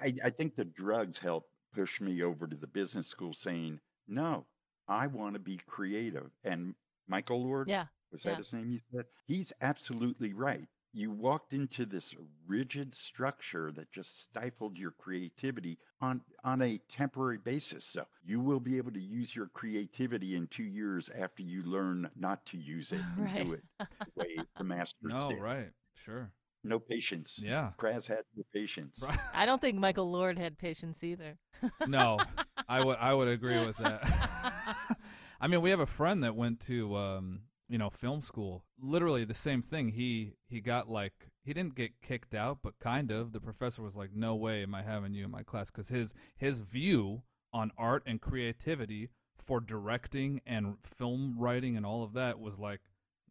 I, 0.00 0.14
I 0.24 0.30
think 0.30 0.54
the 0.54 0.64
drugs 0.64 1.18
helped 1.18 1.50
push 1.74 2.00
me 2.00 2.22
over 2.22 2.46
to 2.46 2.54
the 2.54 2.68
business 2.68 3.08
school 3.08 3.34
saying, 3.34 3.80
no, 4.06 4.46
I 4.86 5.08
want 5.08 5.34
to 5.34 5.40
be 5.40 5.58
creative. 5.66 6.30
And 6.44 6.74
Michael 7.08 7.42
Lord, 7.44 7.68
yeah. 7.68 7.86
was 8.12 8.22
that 8.22 8.30
yeah. 8.30 8.36
his 8.36 8.52
name 8.52 8.70
you 8.70 8.80
said? 8.92 9.06
He's 9.26 9.52
absolutely 9.60 10.32
right. 10.32 10.68
You 10.96 11.10
walked 11.10 11.52
into 11.52 11.84
this 11.86 12.14
rigid 12.46 12.94
structure 12.94 13.72
that 13.72 13.90
just 13.92 14.22
stifled 14.22 14.78
your 14.78 14.92
creativity 14.92 15.76
on, 16.00 16.20
on 16.44 16.62
a 16.62 16.78
temporary 16.96 17.38
basis. 17.38 17.84
So 17.84 18.04
you 18.24 18.38
will 18.40 18.60
be 18.60 18.76
able 18.76 18.92
to 18.92 19.00
use 19.00 19.34
your 19.34 19.48
creativity 19.48 20.36
in 20.36 20.46
two 20.46 20.62
years 20.62 21.10
after 21.18 21.42
you 21.42 21.64
learn 21.64 22.08
not 22.16 22.46
to 22.46 22.58
use 22.58 22.92
it 22.92 23.00
and 23.16 23.24
Right. 23.24 23.44
do 23.44 23.52
it 23.54 23.64
the 23.80 23.86
way 24.14 24.36
the 24.56 24.64
masters 24.64 24.96
no, 25.02 25.30
did. 25.30 25.40
right. 25.40 25.70
Sure. 25.96 26.30
No 26.62 26.78
patience. 26.78 27.38
Yeah. 27.42 27.72
Krazz 27.76 28.06
had 28.06 28.22
no 28.36 28.44
patience. 28.54 29.00
Right. 29.02 29.18
I 29.34 29.46
don't 29.46 29.60
think 29.60 29.78
Michael 29.78 30.10
Lord 30.10 30.38
had 30.38 30.56
patience 30.58 31.02
either. 31.04 31.36
No, 31.86 32.18
I 32.68 32.82
would 32.82 32.98
I 32.98 33.12
would 33.12 33.28
agree 33.28 33.58
with 33.66 33.76
that. 33.78 34.00
I 35.40 35.46
mean, 35.48 35.60
we 35.60 35.70
have 35.70 35.80
a 35.80 35.86
friend 35.86 36.22
that 36.24 36.36
went 36.36 36.60
to 36.60 36.96
um, 36.96 37.40
you 37.68 37.78
know, 37.78 37.90
film 37.90 38.20
school. 38.20 38.64
Literally 38.80 39.24
the 39.24 39.34
same 39.34 39.62
thing. 39.62 39.88
He 39.88 40.34
he 40.46 40.60
got 40.60 40.88
like 40.88 41.30
he 41.42 41.52
didn't 41.54 41.74
get 41.74 42.00
kicked 42.02 42.34
out, 42.34 42.58
but 42.62 42.78
kind 42.78 43.10
of. 43.10 43.32
The 43.32 43.40
professor 43.40 43.82
was 43.82 43.96
like, 43.96 44.12
"No 44.14 44.34
way 44.34 44.62
am 44.62 44.74
I 44.74 44.82
having 44.82 45.14
you 45.14 45.24
in 45.24 45.30
my 45.30 45.42
class" 45.42 45.70
cuz 45.70 45.88
his 45.88 46.14
his 46.36 46.60
view 46.60 47.22
on 47.52 47.70
art 47.78 48.02
and 48.06 48.20
creativity 48.20 49.10
for 49.38 49.60
directing 49.60 50.40
and 50.46 50.76
film 50.84 51.36
writing 51.38 51.76
and 51.76 51.84
all 51.86 52.02
of 52.02 52.12
that 52.14 52.38
was 52.40 52.58
like, 52.58 52.80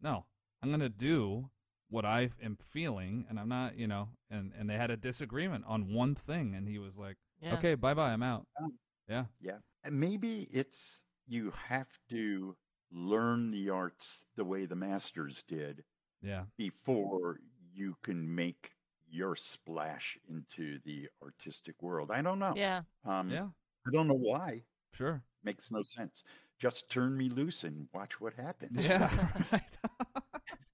"No, 0.00 0.26
I'm 0.62 0.70
going 0.70 0.80
to 0.80 0.88
do 0.88 1.50
what 1.88 2.04
I 2.04 2.30
am 2.42 2.56
feeling 2.56 3.26
and 3.28 3.38
I'm 3.38 3.48
not, 3.48 3.76
you 3.76 3.86
know, 3.86 4.08
and 4.30 4.52
and 4.58 4.68
they 4.68 4.76
had 4.76 4.90
a 4.90 4.96
disagreement 4.96 5.64
on 5.66 5.92
one 5.92 6.14
thing 6.14 6.54
and 6.54 6.68
he 6.68 6.78
was 6.78 6.96
like, 6.96 7.16
Yeah. 7.40 7.54
"Okay, 7.54 7.74
bye-bye, 7.74 8.12
I'm 8.12 8.22
out." 8.22 8.46
Um, 8.60 8.78
Yeah. 9.08 9.26
Yeah. 9.40 9.58
And 9.84 10.00
maybe 10.00 10.48
it's 10.50 11.04
you 11.26 11.50
have 11.68 11.88
to 12.10 12.56
learn 12.94 13.50
the 13.50 13.68
arts 13.70 14.24
the 14.36 14.44
way 14.44 14.64
the 14.66 14.76
masters 14.76 15.42
did 15.48 15.82
Yeah. 16.22 16.44
before 16.56 17.40
you 17.74 17.96
can 18.02 18.32
make 18.34 18.70
your 19.10 19.36
splash 19.36 20.16
into 20.28 20.78
the 20.84 21.08
artistic 21.22 21.82
world. 21.82 22.10
I 22.10 22.22
don't 22.22 22.38
know. 22.38 22.54
Yeah. 22.56 22.82
Um, 23.04 23.28
Yeah. 23.30 23.48
I 23.86 23.90
don't 23.92 24.06
know 24.08 24.14
why. 24.14 24.62
Sure. 24.92 25.22
Makes 25.42 25.70
no 25.70 25.82
sense. 25.82 26.22
Just 26.58 26.88
turn 26.88 27.16
me 27.16 27.28
loose 27.28 27.64
and 27.64 27.88
watch 27.92 28.20
what 28.20 28.32
happens. 28.34 28.82
Yeah. 28.84 29.10
right. 29.52 29.78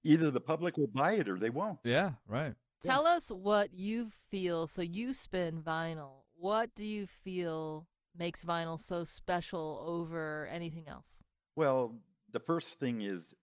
Either 0.03 0.31
the 0.31 0.39
public 0.41 0.77
will 0.77 0.87
buy 0.87 1.13
it 1.13 1.27
or 1.27 1.37
they 1.37 1.49
won't. 1.49 1.79
yeah. 1.83 2.11
Right. 2.27 2.55
Yeah. 2.83 2.91
Tell 2.91 3.05
us 3.05 3.29
what 3.29 3.73
you 3.73 4.09
feel. 4.29 4.65
So 4.67 4.81
you 4.81 5.13
spin 5.13 5.61
vinyl. 5.61 6.23
What 6.35 6.73
do 6.75 6.83
you 6.85 7.05
feel 7.05 7.87
makes 8.17 8.43
vinyl 8.43 8.79
so 8.79 9.03
special 9.03 9.83
over 9.85 10.47
anything 10.51 10.87
else? 10.87 11.17
Well, 11.55 11.95
the 12.31 12.39
first 12.39 12.79
thing 12.79 13.01
is 13.01 13.33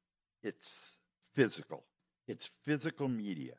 it's 0.42 0.98
physical. 1.34 1.84
It's 2.26 2.50
physical 2.64 3.08
media. 3.08 3.54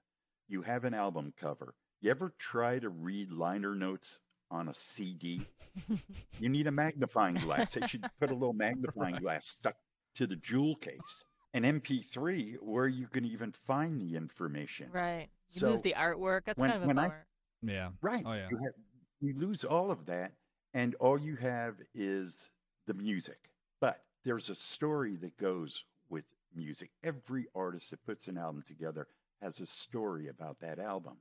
You 0.47 0.61
have 0.63 0.85
an 0.85 0.93
album 0.93 1.33
cover. 1.39 1.73
You 2.01 2.11
ever 2.11 2.33
try 2.39 2.79
to 2.79 2.89
read 2.89 3.31
liner 3.31 3.75
notes 3.75 4.19
on 4.51 4.69
a 4.69 4.73
CD? 4.73 5.41
You 6.39 6.49
need 6.49 6.67
a 6.67 6.71
magnifying 6.71 7.35
glass. 7.35 7.71
They 7.71 7.85
should 7.87 8.05
put 8.19 8.31
a 8.31 8.33
little 8.33 8.53
magnifying 8.53 9.13
Right. 9.15 9.21
glass 9.23 9.47
stuck 9.47 9.75
to 10.15 10.25
the 10.27 10.35
jewel 10.37 10.75
case. 10.75 11.23
An 11.53 11.63
MP3 11.63 12.55
where 12.61 12.87
you 12.87 13.07
can 13.07 13.23
even 13.25 13.53
find 13.65 13.99
the 14.01 14.15
information. 14.15 14.89
right. 14.91 15.29
You 15.51 15.59
So, 15.61 15.67
lose 15.69 15.81
the 15.81 15.93
artwork. 15.97 16.41
That's 16.45 16.59
when- 16.59 16.69
kind 16.71 16.83
of 16.83 16.85
a 16.85 16.87
when 16.87 16.99
I- 16.99 17.11
Yeah. 17.61 17.89
Right. 18.01 18.23
Oh, 18.25 18.33
yeah. 18.33 18.47
You, 18.51 18.57
have, 18.57 18.73
you 19.21 19.33
lose 19.37 19.63
all 19.63 19.89
of 19.91 20.05
that, 20.07 20.33
and 20.73 20.95
all 20.95 21.19
you 21.19 21.35
have 21.37 21.75
is 21.93 22.49
the 22.87 22.93
music. 22.93 23.49
But 23.81 24.01
there's 24.29 24.49
a 24.49 24.55
story 24.55 25.15
that 25.17 25.37
goes 25.37 25.85
with 26.09 26.25
music. 26.55 26.91
Every 27.03 27.47
artist 27.55 27.89
that 27.91 28.05
puts 28.05 28.27
an 28.27 28.37
album 28.37 28.63
together 28.67 29.07
has 29.41 29.59
a 29.59 29.65
story 29.65 30.27
about 30.27 30.59
that 30.59 30.79
album, 30.79 31.17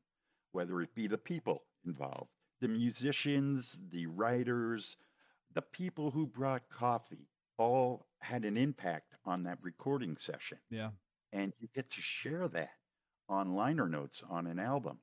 whether 0.53 0.81
it 0.83 0.95
be 0.95 1.07
the 1.07 1.19
people 1.19 1.65
involved, 1.87 2.31
the 2.61 2.69
musicians, 2.69 3.79
the 3.91 4.07
writers, 4.07 4.97
the 5.55 5.63
people 5.63 6.11
who 6.11 6.27
brought 6.27 6.69
coffee, 6.69 7.29
all 7.57 8.07
had 8.21 8.45
an 8.45 8.57
impact 8.59 9.15
on 9.25 9.43
that 9.45 9.59
recording 9.63 10.17
session 10.17 10.59
Yeah. 10.71 10.91
and 11.33 11.53
you 11.59 11.69
get 11.75 11.91
to 11.91 12.01
share 12.03 12.49
that 12.49 12.73
on 13.29 13.55
liner 13.55 13.89
notes 13.89 14.23
on 14.29 14.47
an 14.47 14.59
album 14.59 14.99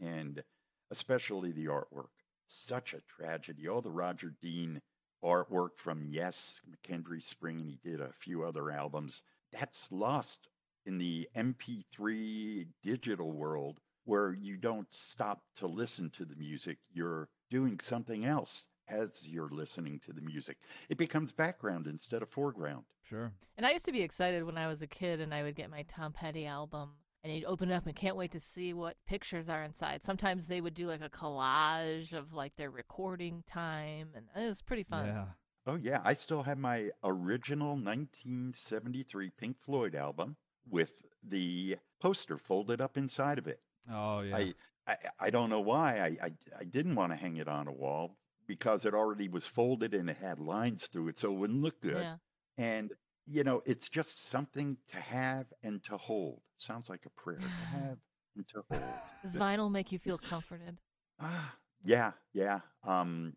and 0.00 0.42
especially 0.90 1.52
the 1.52 1.66
artwork 1.66 2.10
such 2.48 2.94
a 2.94 3.00
tragedy 3.08 3.68
all 3.68 3.80
the 3.80 3.90
roger 3.90 4.34
dean 4.42 4.82
artwork 5.24 5.70
from 5.76 6.04
yes 6.04 6.60
McKendree 6.68 7.22
Spring 7.22 7.60
and 7.60 7.68
he 7.70 7.78
did 7.82 8.00
a 8.00 8.12
few 8.20 8.44
other 8.44 8.70
albums. 8.70 9.22
That's 9.52 9.90
lost 9.90 10.48
in 10.86 10.98
the 10.98 11.28
mp3 11.34 12.66
digital 12.82 13.32
world 13.32 13.80
where 14.04 14.34
you 14.34 14.56
don't 14.56 14.92
stop 14.92 15.42
to 15.56 15.66
listen 15.66 16.10
to 16.10 16.24
the 16.24 16.36
music. 16.36 16.78
You're 16.92 17.28
doing 17.50 17.80
something 17.80 18.26
else 18.26 18.66
as 18.88 19.22
you're 19.22 19.48
listening 19.48 19.98
to 20.04 20.12
the 20.12 20.20
music. 20.20 20.58
It 20.90 20.98
becomes 20.98 21.32
background 21.32 21.86
instead 21.86 22.20
of 22.22 22.28
foreground. 22.28 22.84
Sure. 23.02 23.32
And 23.56 23.66
I 23.66 23.72
used 23.72 23.86
to 23.86 23.92
be 23.92 24.02
excited 24.02 24.44
when 24.44 24.58
I 24.58 24.66
was 24.66 24.82
a 24.82 24.86
kid 24.86 25.20
and 25.20 25.32
I 25.32 25.42
would 25.42 25.54
get 25.54 25.70
my 25.70 25.84
Tom 25.88 26.12
Petty 26.12 26.46
album 26.46 26.90
and 27.24 27.32
you'd 27.32 27.44
open 27.46 27.70
it 27.70 27.74
up 27.74 27.86
and 27.86 27.96
can't 27.96 28.16
wait 28.16 28.32
to 28.32 28.40
see 28.40 28.74
what 28.74 28.96
pictures 29.06 29.48
are 29.48 29.64
inside. 29.64 30.04
Sometimes 30.04 30.46
they 30.46 30.60
would 30.60 30.74
do 30.74 30.86
like 30.86 31.00
a 31.00 31.08
collage 31.08 32.12
of 32.12 32.34
like 32.34 32.54
their 32.56 32.70
recording 32.70 33.42
time 33.46 34.10
and 34.14 34.26
it 34.36 34.46
was 34.46 34.60
pretty 34.60 34.82
fun. 34.82 35.06
Yeah. 35.06 35.24
Oh 35.66 35.76
yeah, 35.76 36.02
I 36.04 36.12
still 36.12 36.42
have 36.42 36.58
my 36.58 36.90
original 37.02 37.70
1973 37.70 39.30
Pink 39.30 39.56
Floyd 39.64 39.94
album 39.94 40.36
with 40.68 40.92
the 41.26 41.76
poster 42.00 42.36
folded 42.36 42.82
up 42.82 42.98
inside 42.98 43.38
of 43.38 43.46
it. 43.46 43.60
Oh 43.90 44.20
yeah. 44.20 44.36
I, 44.36 44.54
I 44.86 44.96
I 45.18 45.30
don't 45.30 45.48
know 45.48 45.60
why 45.60 45.98
I, 45.98 46.26
I 46.26 46.32
I 46.60 46.64
didn't 46.64 46.94
want 46.94 47.12
to 47.12 47.16
hang 47.16 47.38
it 47.38 47.48
on 47.48 47.66
a 47.66 47.72
wall 47.72 48.18
because 48.46 48.84
it 48.84 48.92
already 48.92 49.28
was 49.28 49.46
folded 49.46 49.94
and 49.94 50.10
it 50.10 50.18
had 50.18 50.38
lines 50.38 50.86
through 50.86 51.08
it, 51.08 51.18
so 51.18 51.32
it 51.32 51.38
wouldn't 51.38 51.62
look 51.62 51.80
good. 51.80 52.02
Yeah. 52.02 52.16
And 52.58 52.92
you 53.26 53.44
know, 53.44 53.62
it's 53.64 53.88
just 53.88 54.28
something 54.28 54.76
to 54.92 54.96
have 54.98 55.46
and 55.62 55.82
to 55.84 55.96
hold. 55.96 56.40
Sounds 56.56 56.88
like 56.88 57.06
a 57.06 57.10
prayer 57.10 57.38
to 57.38 57.46
have 57.72 57.98
and 58.36 58.48
to 58.48 58.64
hold. 58.70 58.82
Does 59.22 59.36
vinyl 59.36 59.70
make 59.70 59.92
you 59.92 59.98
feel 59.98 60.18
comforted? 60.18 60.76
Ah, 61.20 61.54
yeah, 61.84 62.12
yeah. 62.32 62.60
Um, 62.86 63.34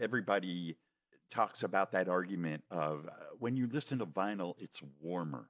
everybody 0.00 0.76
talks 1.30 1.62
about 1.62 1.92
that 1.92 2.08
argument 2.08 2.62
of 2.70 3.06
uh, 3.08 3.24
when 3.38 3.56
you 3.56 3.68
listen 3.72 3.98
to 3.98 4.06
vinyl, 4.06 4.54
it's 4.58 4.80
warmer, 5.00 5.48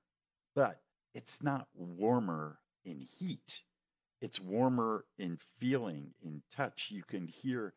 but 0.55 0.81
it's 1.15 1.43
not 1.43 1.67
warmer 1.75 2.59
in 2.85 3.07
heat. 3.19 3.61
It's 4.21 4.41
warmer 4.41 5.05
in 5.19 5.39
feeling, 5.59 6.15
in 6.23 6.43
touch. 6.55 6.89
You 6.91 7.03
can 7.03 7.27
hear 7.27 7.75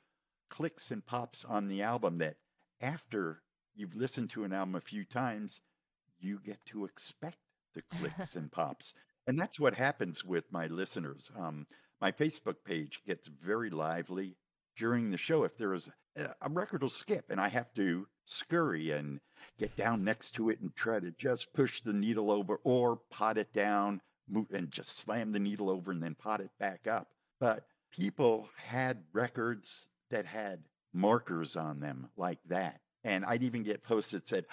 clicks 0.50 0.92
and 0.92 1.04
pops 1.04 1.44
on 1.44 1.68
the 1.68 1.82
album 1.82 2.20
that 2.20 2.36
after 2.82 3.42
you've 3.76 3.96
listened 3.96 4.30
to 4.32 4.44
an 4.44 4.54
album 4.54 4.76
a 4.76 4.82
few 4.82 5.04
times, 5.06 5.60
you 6.20 6.40
get 6.46 6.60
to 6.68 6.86
expect 6.86 7.38
the 7.74 7.82
clicks 7.98 8.36
and 8.36 8.52
pops. 8.52 8.94
And 9.28 9.40
that's 9.40 9.60
what 9.60 9.74
happens 9.74 10.24
with 10.24 10.52
my 10.52 10.68
listeners. 10.68 11.32
Um, 11.38 11.66
my 12.02 12.12
Facebook 12.12 12.58
page 12.66 13.02
gets 13.06 13.28
very 13.28 13.70
lively 13.70 14.38
during 14.78 15.10
the 15.10 15.18
show. 15.18 15.44
If 15.44 15.58
there 15.58 15.74
is 15.74 15.90
a, 16.16 16.30
a 16.42 16.50
record 16.50 16.82
will 16.82 16.90
skip 16.90 17.26
and 17.30 17.40
I 17.40 17.48
have 17.50 17.74
to 17.76 18.08
scurry 18.26 18.92
and 18.92 19.20
get 19.58 19.76
down 19.76 20.04
next 20.04 20.32
to 20.36 20.50
it 20.50 20.60
and 20.62 20.76
try 20.76 21.00
to 21.00 21.12
just 21.12 21.54
push 21.54 21.82
the 21.82 21.94
needle 21.94 22.32
over 22.32 22.60
or 22.64 23.00
pot 23.10 23.38
it 23.38 23.52
down 23.54 24.02
and 24.52 24.72
just 24.72 25.00
slam 25.00 25.32
the 25.32 25.40
needle 25.40 25.70
over 25.70 25.92
and 25.92 26.02
then 26.02 26.16
pot 26.16 26.42
it 26.42 26.50
back 26.60 26.88
up. 26.88 27.08
But 27.40 27.66
people 27.92 28.50
had 28.58 29.04
records 29.14 29.88
that 30.10 30.26
had 30.26 30.64
markers 30.94 31.56
on 31.56 31.80
them 31.80 32.10
like 32.18 32.40
that. 32.48 32.80
And 33.04 33.24
I'd 33.26 33.44
even 33.44 33.64
get 33.64 33.84
posts 33.84 34.12
that 34.12 34.28
said, 34.28 34.46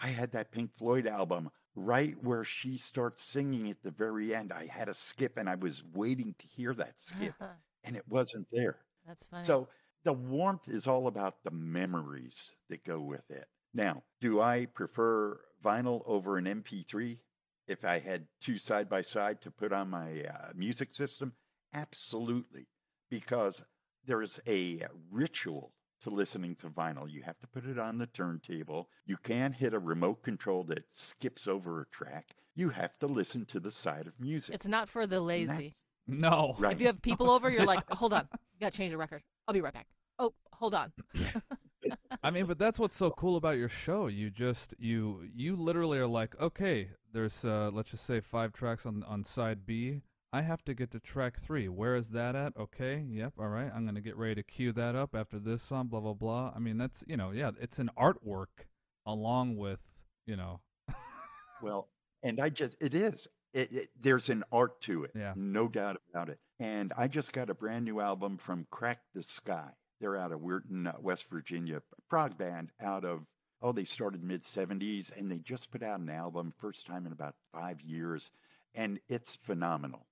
I 0.00 0.08
had 0.08 0.32
that 0.32 0.50
Pink 0.50 0.74
Floyd 0.76 1.06
album 1.06 1.50
right 1.74 2.16
where 2.22 2.44
she 2.44 2.76
starts 2.78 3.22
singing 3.22 3.70
at 3.70 3.82
the 3.82 3.90
very 3.90 4.34
end. 4.34 4.52
I 4.52 4.66
had 4.66 4.88
a 4.88 4.94
skip 4.94 5.36
and 5.36 5.48
I 5.48 5.54
was 5.54 5.82
waiting 5.92 6.34
to 6.38 6.46
hear 6.46 6.74
that 6.74 6.98
skip 6.98 7.34
and 7.84 7.96
it 7.96 8.08
wasn't 8.08 8.46
there. 8.50 8.78
That's 9.06 9.26
funny. 9.26 9.44
So 9.44 9.68
the 10.04 10.12
warmth 10.12 10.68
is 10.68 10.86
all 10.86 11.06
about 11.06 11.42
the 11.44 11.50
memories 11.50 12.54
that 12.68 12.84
go 12.84 13.00
with 13.00 13.30
it. 13.30 13.46
Now, 13.74 14.02
do 14.20 14.40
I 14.40 14.66
prefer 14.66 15.40
vinyl 15.62 16.02
over 16.06 16.38
an 16.38 16.46
MP3 16.46 17.18
if 17.68 17.84
I 17.84 17.98
had 17.98 18.26
two 18.40 18.58
side 18.58 18.88
by 18.88 19.02
side 19.02 19.40
to 19.42 19.50
put 19.50 19.72
on 19.72 19.90
my 19.90 20.24
uh, 20.24 20.52
music 20.54 20.92
system? 20.92 21.32
Absolutely, 21.72 22.66
because 23.10 23.62
there's 24.06 24.40
a 24.46 24.86
ritual 25.10 25.72
to 26.00 26.10
listening 26.10 26.56
to 26.56 26.68
vinyl. 26.68 27.10
You 27.10 27.22
have 27.22 27.38
to 27.40 27.46
put 27.46 27.64
it 27.66 27.78
on 27.78 27.98
the 27.98 28.06
turntable. 28.06 28.88
You 29.06 29.16
can't 29.22 29.54
hit 29.54 29.74
a 29.74 29.78
remote 29.78 30.22
control 30.22 30.64
that 30.64 30.84
skips 30.92 31.46
over 31.46 31.80
a 31.82 31.86
track. 31.86 32.26
You 32.54 32.68
have 32.70 32.98
to 33.00 33.06
listen 33.06 33.44
to 33.46 33.60
the 33.60 33.70
side 33.70 34.06
of 34.06 34.12
music. 34.20 34.54
it's 34.54 34.66
not 34.66 34.88
for 34.88 35.06
the 35.06 35.20
lazy. 35.20 35.72
No. 36.06 36.56
Right. 36.58 36.72
If 36.72 36.80
you 36.80 36.86
have 36.88 37.00
people 37.02 37.26
No, 37.26 37.34
over, 37.34 37.50
you're 37.50 37.64
like, 37.66 37.88
not. 37.88 37.98
hold 37.98 38.12
on, 38.12 38.28
you 38.32 38.60
gotta 38.60 38.76
change 38.76 38.90
the 38.90 38.98
record. 38.98 39.22
I'll 39.46 39.54
be 39.54 39.60
right 39.60 39.72
back. 39.72 39.86
Oh, 40.18 40.34
hold 40.52 40.74
on. 40.74 40.92
I 42.22 42.30
mean, 42.30 42.44
but 42.46 42.58
that's 42.58 42.78
what's 42.78 42.96
so 42.96 43.10
cool 43.10 43.36
about 43.36 43.56
your 43.56 43.68
show. 43.70 44.06
You 44.08 44.30
just 44.30 44.74
you 44.78 45.22
you 45.34 45.56
literally 45.56 45.98
are 45.98 46.06
like, 46.06 46.38
okay, 46.40 46.90
there's 47.12 47.44
uh 47.44 47.70
let's 47.72 47.90
just 47.90 48.04
say 48.04 48.20
five 48.20 48.52
tracks 48.52 48.84
on 48.84 49.02
on 49.04 49.24
side 49.24 49.64
B. 49.64 50.02
I 50.32 50.42
have 50.42 50.64
to 50.64 50.74
get 50.74 50.90
to 50.92 51.00
track 51.00 51.38
three. 51.40 51.68
Where 51.68 51.94
is 51.96 52.10
that 52.10 52.36
at? 52.36 52.56
Okay, 52.56 53.04
yep, 53.08 53.32
all 53.38 53.48
right. 53.48 53.70
I'm 53.74 53.84
gonna 53.84 54.00
get 54.00 54.16
ready 54.16 54.36
to 54.36 54.42
cue 54.44 54.72
that 54.72 54.94
up 54.94 55.14
after 55.14 55.38
this 55.38 55.62
song. 55.62 55.88
Blah 55.88 56.00
blah 56.00 56.14
blah. 56.14 56.52
I 56.54 56.58
mean, 56.60 56.78
that's 56.78 57.02
you 57.08 57.16
know, 57.16 57.30
yeah, 57.32 57.50
it's 57.60 57.78
an 57.80 57.90
artwork 57.98 58.66
along 59.06 59.56
with 59.56 59.80
you 60.26 60.36
know, 60.36 60.60
Well, 61.62 61.88
and 62.22 62.40
I 62.40 62.48
just, 62.50 62.76
it 62.80 62.94
is. 62.94 63.26
It, 63.52 63.72
it, 63.72 63.90
there's 64.00 64.28
an 64.28 64.44
art 64.52 64.80
to 64.82 65.04
it, 65.04 65.10
Yeah. 65.16 65.32
no 65.34 65.66
doubt 65.66 66.00
about 66.10 66.28
it. 66.28 66.38
And 66.60 66.92
I 66.96 67.08
just 67.08 67.32
got 67.32 67.50
a 67.50 67.54
brand 67.54 67.84
new 67.84 68.00
album 68.00 68.36
from 68.36 68.66
Crack 68.70 69.00
the 69.14 69.22
Sky. 69.24 69.68
They're 70.00 70.16
out 70.16 70.30
of 70.30 70.40
Weirton, 70.40 70.86
uh, 70.86 70.92
West 71.00 71.26
Virginia, 71.30 71.82
prog 72.08 72.38
band 72.38 72.70
out 72.80 73.04
of, 73.04 73.26
oh, 73.60 73.72
they 73.72 73.84
started 73.84 74.22
mid 74.22 74.42
70s 74.42 75.10
and 75.16 75.28
they 75.30 75.38
just 75.38 75.70
put 75.72 75.82
out 75.82 75.98
an 75.98 76.10
album, 76.10 76.52
first 76.60 76.86
time 76.86 77.06
in 77.06 77.12
about 77.12 77.34
five 77.52 77.80
years. 77.80 78.30
And 78.76 79.00
it's 79.08 79.34
phenomenal. 79.34 80.06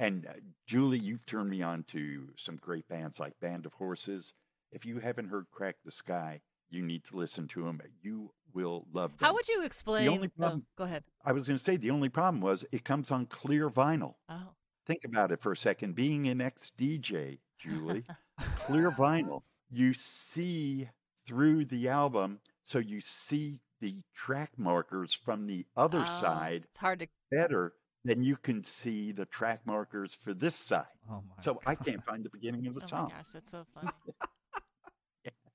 And 0.00 0.26
uh, 0.26 0.32
Julie, 0.66 0.98
you've 0.98 1.26
turned 1.26 1.50
me 1.50 1.60
on 1.62 1.84
to 1.92 2.26
some 2.38 2.56
great 2.56 2.88
bands 2.88 3.20
like 3.20 3.38
Band 3.38 3.66
of 3.66 3.74
Horses. 3.74 4.32
If 4.72 4.86
you 4.86 4.98
haven't 4.98 5.28
heard 5.28 5.44
Crack 5.52 5.76
the 5.84 5.92
Sky, 5.92 6.40
you 6.70 6.82
need 6.82 7.04
to 7.04 7.16
listen 7.16 7.46
to 7.48 7.64
them. 7.64 7.80
You 8.02 8.32
will 8.54 8.86
love 8.94 9.10
them. 9.10 9.26
How 9.26 9.34
would 9.34 9.46
you 9.46 9.62
explain? 9.62 10.08
only 10.08 10.30
oh, 10.40 10.62
go 10.76 10.84
ahead. 10.84 11.04
I 11.24 11.32
was 11.32 11.46
going 11.46 11.58
to 11.58 11.64
say 11.64 11.76
the 11.76 11.90
only 11.90 12.08
problem 12.08 12.40
was 12.40 12.64
it 12.72 12.82
comes 12.82 13.10
on 13.10 13.26
clear 13.26 13.68
vinyl. 13.68 14.14
Oh, 14.30 14.54
Think 14.86 15.04
about 15.04 15.32
it 15.32 15.42
for 15.42 15.52
a 15.52 15.56
second. 15.56 15.94
Being 15.94 16.28
an 16.28 16.40
ex 16.40 16.72
DJ, 16.78 17.38
Julie, 17.58 18.04
clear 18.56 18.90
vinyl, 18.90 19.42
you 19.70 19.92
see 19.92 20.88
through 21.26 21.66
the 21.66 21.88
album, 21.90 22.40
so 22.64 22.78
you 22.78 23.02
see 23.02 23.60
the 23.82 23.96
track 24.14 24.50
markers 24.56 25.12
from 25.12 25.46
the 25.46 25.66
other 25.76 26.02
Oh, 26.06 26.20
side 26.20 26.64
It's 26.70 26.78
hard 26.78 27.00
to. 27.00 27.06
better 27.30 27.74
than 28.04 28.22
you 28.22 28.36
can 28.36 28.64
see 28.64 29.12
the 29.12 29.26
track 29.26 29.60
markers 29.66 30.16
for 30.22 30.32
this 30.34 30.54
side. 30.56 30.84
oh 31.10 31.22
my. 31.36 31.42
So 31.42 31.60
I 31.66 31.74
can't 31.74 32.04
find 32.06 32.24
the 32.24 32.30
beginning 32.30 32.66
of 32.66 32.74
the 32.74 32.80
Oh 32.80 32.84
my 32.84 32.88
song. 32.88 33.12
gosh, 33.16 33.26
that's 33.32 33.50
so 33.50 33.66
funny. 33.74 33.88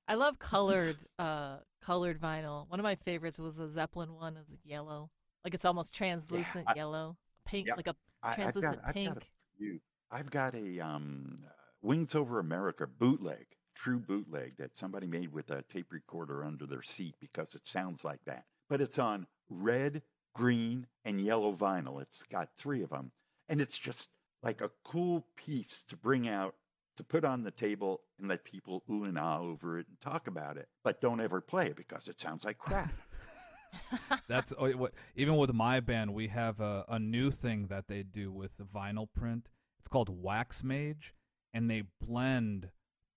I 0.08 0.14
love 0.16 0.38
colored, 0.38 0.98
uh, 1.18 1.58
colored 1.82 2.20
vinyl. 2.22 2.70
One 2.70 2.80
of 2.80 2.84
my 2.84 2.94
favorites 2.96 3.40
was 3.40 3.56
the 3.56 3.68
Zeppelin 3.68 4.14
one. 4.14 4.36
It 4.38 4.42
was 4.42 4.56
yellow, 4.64 5.10
like 5.44 5.56
it's 5.56 5.66
almost 5.66 5.94
translucent 5.96 6.66
I- 6.68 6.76
yellow, 6.76 7.18
pink, 7.46 7.68
Yep. 7.68 7.78
like 7.78 7.88
a 7.88 7.96
I, 8.22 8.30
I've 8.30 8.36
translucent 8.36 8.76
got, 8.82 8.88
I've 8.90 8.94
pink. 8.94 9.14
got 9.16 9.24
a 9.24 9.26
few. 9.58 9.80
I've 10.12 10.30
got 10.30 10.54
a 10.54 10.80
um, 10.80 11.40
uh, 11.48 11.50
Wings 11.82 12.14
Over 12.14 12.40
America 12.40 12.86
bootleg, 12.86 13.48
true 13.76 14.00
bootleg 14.00 14.58
that 14.60 14.78
somebody 14.78 15.08
made 15.08 15.34
with 15.34 15.50
a 15.50 15.64
tape 15.64 15.88
recorder 15.92 16.44
under 16.46 16.68
their 16.68 16.84
seat 16.84 17.16
because 17.20 17.56
it 17.56 17.68
sounds 17.68 18.04
like 18.04 18.24
that. 18.26 18.46
But 18.70 18.82
it's 18.82 19.00
on 19.00 19.26
red, 19.50 20.04
green, 20.36 20.86
and 21.04 21.20
yellow 21.20 21.56
vinyl. 21.56 22.02
It's 22.02 22.24
got 22.24 22.50
three 22.58 22.84
of 22.84 22.90
them, 22.90 23.12
and 23.50 23.60
it's 23.60 23.78
just 23.78 24.10
like 24.44 24.62
a 24.62 24.72
cool 24.84 25.26
piece 25.36 25.84
to 25.90 25.98
bring 25.98 26.28
out 26.28 26.56
to 26.98 27.04
put 27.04 27.26
on 27.26 27.44
the 27.44 27.52
table 27.52 28.02
and 28.20 28.30
let 28.30 28.44
people 28.44 28.84
ooh 28.90 29.04
and 29.04 29.18
ah 29.18 29.40
over 29.40 29.80
it 29.80 29.88
and 29.88 30.00
talk 30.02 30.28
about 30.28 30.58
it. 30.58 30.68
But 30.84 31.02
don't 31.02 31.20
ever 31.20 31.42
play 31.42 31.68
it 31.68 31.76
because 31.76 32.08
it 32.08 32.22
sounds 32.22 32.44
like 32.44 32.58
crap. 32.58 32.94
That's 34.28 34.54
oh, 34.58 34.90
even 35.16 35.36
with 35.38 35.54
my 35.54 35.80
band, 35.80 36.14
we 36.14 36.28
have 36.28 36.60
a, 36.60 36.86
a 36.88 37.00
new 37.00 37.32
thing 37.32 37.68
that 37.68 37.88
they 37.88 38.04
do 38.04 38.32
with 38.32 38.58
the 38.58 38.64
vinyl 38.64 39.08
print. 39.14 39.50
It's 39.80 39.88
called 39.88 40.10
Wax 40.10 40.64
Mage, 40.64 41.14
and 41.54 41.70
they 41.70 41.84
blend 42.02 42.70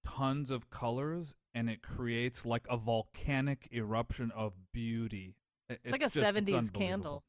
tons 0.04 0.50
of 0.50 0.70
colors, 0.70 1.34
and 1.54 1.70
it 1.70 1.82
creates 1.82 2.44
like 2.44 2.66
a 2.68 2.76
volcanic 2.76 3.68
eruption 3.72 4.30
of 4.32 4.54
beauty. 4.72 5.36
It- 5.68 5.80
It's 5.84 5.92
like 5.92 6.02
a 6.02 6.10
just- 6.10 6.16
70s 6.16 6.70
candle. 6.72 7.24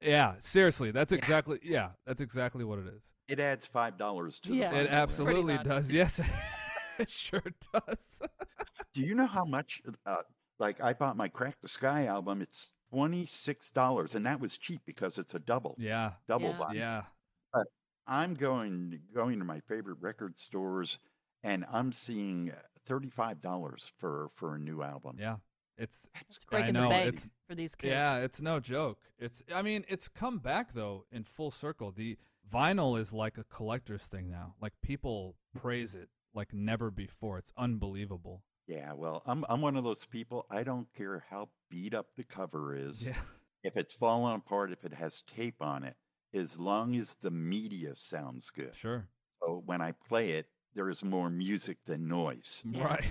Yeah, 0.00 0.34
seriously, 0.38 0.90
that's 0.92 1.12
exactly 1.12 1.58
yeah, 1.62 1.90
that's 2.06 2.20
exactly 2.22 2.64
what 2.64 2.78
it 2.78 2.86
is. 2.86 3.02
It 3.28 3.38
adds 3.38 3.66
five 3.66 3.98
dollars 3.98 4.38
to 4.40 4.54
Yeah. 4.54 4.70
the 4.70 4.80
It 4.84 4.90
absolutely 4.90 5.58
does. 5.58 5.90
Yes, 5.90 6.18
it 6.98 7.10
sure 7.10 7.42
does. 7.72 8.22
Do 8.94 9.02
you 9.02 9.14
know 9.14 9.26
how 9.26 9.44
much? 9.44 9.82
Uh, 10.06 10.22
like 10.58 10.80
I 10.80 10.94
bought 10.94 11.16
my 11.16 11.28
Crack 11.28 11.56
the 11.60 11.68
Sky 11.68 12.06
album. 12.06 12.40
It's 12.42 12.72
twenty 12.90 13.26
six 13.26 13.70
dollars, 13.70 14.14
and 14.14 14.24
that 14.26 14.40
was 14.40 14.56
cheap 14.56 14.80
because 14.86 15.18
it's 15.18 15.34
a 15.34 15.38
double, 15.38 15.74
yeah, 15.78 16.12
double 16.26 16.48
Yeah. 16.48 16.58
vinyl. 16.58 16.74
yeah. 16.74 17.02
I'm 18.06 18.34
going 18.34 19.00
going 19.14 19.38
to 19.38 19.44
my 19.44 19.60
favorite 19.68 19.98
record 20.00 20.36
stores, 20.38 20.98
and 21.44 21.64
I'm 21.70 21.92
seeing 21.92 22.52
thirty 22.86 23.10
five 23.10 23.40
dollars 23.42 23.92
for 23.98 24.30
for 24.34 24.54
a 24.54 24.58
new 24.58 24.82
album. 24.82 25.16
Yeah, 25.20 25.36
it's 25.80 26.08
It's 26.28 26.38
I 26.50 26.56
breaking 26.56 26.74
the 26.74 26.88
bank 26.88 27.08
it's- 27.08 27.28
for 27.48 27.54
these 27.54 27.74
kids. 27.74 27.90
yeah, 27.90 28.18
it's 28.18 28.40
no 28.40 28.60
joke. 28.60 28.98
It's 29.18 29.42
I 29.54 29.62
mean, 29.62 29.84
it's 29.88 30.08
come 30.08 30.38
back 30.38 30.72
though 30.72 31.06
in 31.10 31.24
full 31.24 31.50
circle. 31.50 31.90
The 31.90 32.16
vinyl 32.52 32.98
is 32.98 33.12
like 33.12 33.38
a 33.38 33.44
collector's 33.44 34.06
thing 34.08 34.28
now. 34.30 34.54
Like 34.60 34.74
people 34.82 35.36
praise 35.56 35.94
it 35.94 36.08
like 36.34 36.52
never 36.52 36.90
before. 36.90 37.38
It's 37.38 37.52
unbelievable. 37.56 38.44
Yeah, 38.66 38.92
well, 38.92 39.22
I'm 39.26 39.44
I'm 39.48 39.60
one 39.62 39.76
of 39.76 39.84
those 39.84 40.04
people. 40.06 40.46
I 40.50 40.62
don't 40.62 40.86
care 40.96 41.24
how 41.30 41.48
beat 41.70 41.94
up 41.94 42.06
the 42.16 42.24
cover 42.24 42.76
is. 42.76 43.02
Yeah. 43.06 43.16
If 43.62 43.76
it's 43.76 43.92
fallen 43.92 44.36
apart, 44.36 44.72
if 44.72 44.84
it 44.84 44.94
has 44.94 45.22
tape 45.36 45.60
on 45.60 45.84
it, 45.84 45.96
as 46.32 46.58
long 46.58 46.96
as 46.96 47.16
the 47.20 47.30
media 47.30 47.94
sounds 47.94 48.48
good. 48.50 48.74
Sure. 48.74 49.08
So 49.42 49.62
when 49.66 49.80
I 49.82 49.92
play 49.92 50.30
it, 50.30 50.46
there 50.74 50.88
is 50.90 51.02
more 51.04 51.28
music 51.30 51.78
than 51.86 52.06
noise. 52.08 52.62
Yeah. 52.64 52.84
Right. 52.84 53.04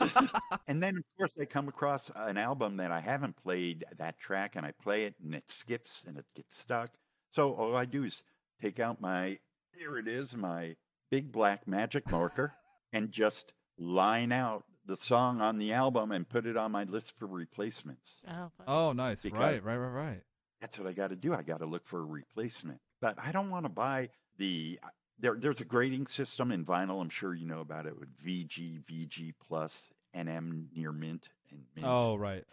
And 0.66 0.82
then, 0.82 0.96
of 0.96 1.04
course, 1.18 1.38
I 1.40 1.44
come 1.44 1.68
across 1.68 2.10
an 2.14 2.38
album 2.38 2.76
that 2.76 2.92
I 2.92 3.00
haven't 3.00 3.36
played 3.42 3.84
that 3.98 4.18
track, 4.20 4.54
and 4.56 4.64
I 4.64 4.72
play 4.82 5.04
it, 5.04 5.14
and 5.22 5.34
it 5.34 5.50
skips 5.50 6.04
and 6.06 6.16
it 6.16 6.24
gets 6.36 6.56
stuck. 6.56 6.90
So 7.30 7.52
all 7.54 7.76
I 7.76 7.84
do 7.84 8.04
is 8.04 8.22
take 8.62 8.78
out 8.80 9.00
my 9.00 9.38
here 9.76 9.98
it 9.98 10.06
is, 10.08 10.36
my 10.36 10.76
big 11.10 11.32
black 11.32 11.66
magic 11.66 12.10
marker, 12.10 12.52
and 12.92 13.10
just 13.10 13.52
line 13.78 14.30
out 14.32 14.64
the 14.86 14.96
song 14.96 15.40
on 15.40 15.58
the 15.58 15.72
album 15.72 16.12
and 16.12 16.28
put 16.28 16.46
it 16.46 16.56
on 16.56 16.70
my 16.72 16.84
list 16.84 17.14
for 17.18 17.26
replacements. 17.26 18.16
Oh, 18.28 18.50
fun. 18.56 18.66
oh, 18.68 18.92
nice. 18.92 19.22
Because- 19.22 19.38
Right, 19.40 19.64
right, 19.64 19.76
right, 19.76 19.88
right. 20.06 20.22
That's 20.60 20.78
what 20.78 20.86
I 20.88 20.92
got 20.92 21.08
to 21.08 21.16
do. 21.16 21.34
I 21.34 21.42
got 21.42 21.60
to 21.60 21.66
look 21.66 21.86
for 21.86 21.98
a 22.00 22.04
replacement. 22.04 22.80
But 23.00 23.18
I 23.18 23.32
don't 23.32 23.50
want 23.50 23.64
to 23.64 23.70
buy 23.70 24.10
the. 24.38 24.78
There, 25.20 25.36
there's 25.38 25.60
a 25.60 25.64
grading 25.64 26.06
system 26.06 26.50
in 26.50 26.64
vinyl. 26.64 27.00
I'm 27.00 27.10
sure 27.10 27.34
you 27.34 27.46
know 27.46 27.60
about 27.60 27.86
it 27.86 27.98
with 27.98 28.08
VG, 28.24 28.82
VG 28.84 29.34
plus, 29.46 29.90
NM 30.16 30.66
near 30.74 30.92
mint, 30.92 31.28
and 31.50 31.62
mint 31.76 31.86
Oh, 31.86 32.16
right. 32.16 32.44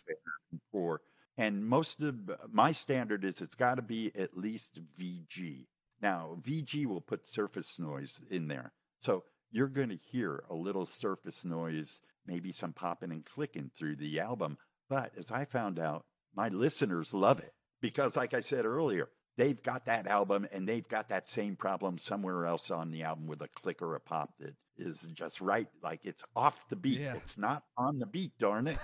four. 0.71 1.01
And 1.37 1.65
most 1.65 2.01
of 2.01 2.15
my 2.51 2.71
standard 2.71 3.23
is 3.23 3.41
it's 3.41 3.55
got 3.55 3.75
to 3.75 3.81
be 3.81 4.11
at 4.15 4.35
least 4.37 4.79
VG. 4.99 5.65
Now, 6.01 6.37
VG 6.41 6.85
will 6.85 7.01
put 7.01 7.25
surface 7.25 7.79
noise 7.79 8.19
in 8.29 8.47
there. 8.47 8.71
So 9.01 9.23
you're 9.51 9.67
going 9.67 9.89
to 9.89 9.99
hear 10.11 10.43
a 10.49 10.55
little 10.55 10.85
surface 10.85 11.45
noise, 11.45 11.99
maybe 12.25 12.51
some 12.51 12.73
popping 12.73 13.11
and 13.11 13.25
clicking 13.25 13.71
through 13.77 13.95
the 13.97 14.19
album. 14.19 14.57
But 14.89 15.11
as 15.17 15.31
I 15.31 15.45
found 15.45 15.79
out, 15.79 16.05
my 16.35 16.49
listeners 16.49 17.13
love 17.13 17.39
it 17.39 17.53
because, 17.81 18.15
like 18.15 18.33
I 18.33 18.41
said 18.41 18.65
earlier, 18.65 19.09
they've 19.37 19.61
got 19.63 19.85
that 19.85 20.07
album 20.07 20.47
and 20.51 20.67
they've 20.67 20.87
got 20.87 21.09
that 21.09 21.29
same 21.29 21.55
problem 21.55 21.97
somewhere 21.97 22.45
else 22.45 22.71
on 22.71 22.91
the 22.91 23.03
album 23.03 23.27
with 23.27 23.41
a 23.41 23.47
click 23.47 23.81
or 23.81 23.95
a 23.95 23.99
pop 23.99 24.33
that 24.39 24.55
is 24.77 25.07
just 25.13 25.39
right. 25.41 25.67
Like 25.81 26.01
it's 26.03 26.23
off 26.35 26.67
the 26.69 26.75
beat. 26.75 26.99
Yeah. 26.99 27.15
It's 27.15 27.37
not 27.37 27.63
on 27.77 27.99
the 27.99 28.05
beat, 28.05 28.37
darn 28.39 28.67
it. 28.67 28.77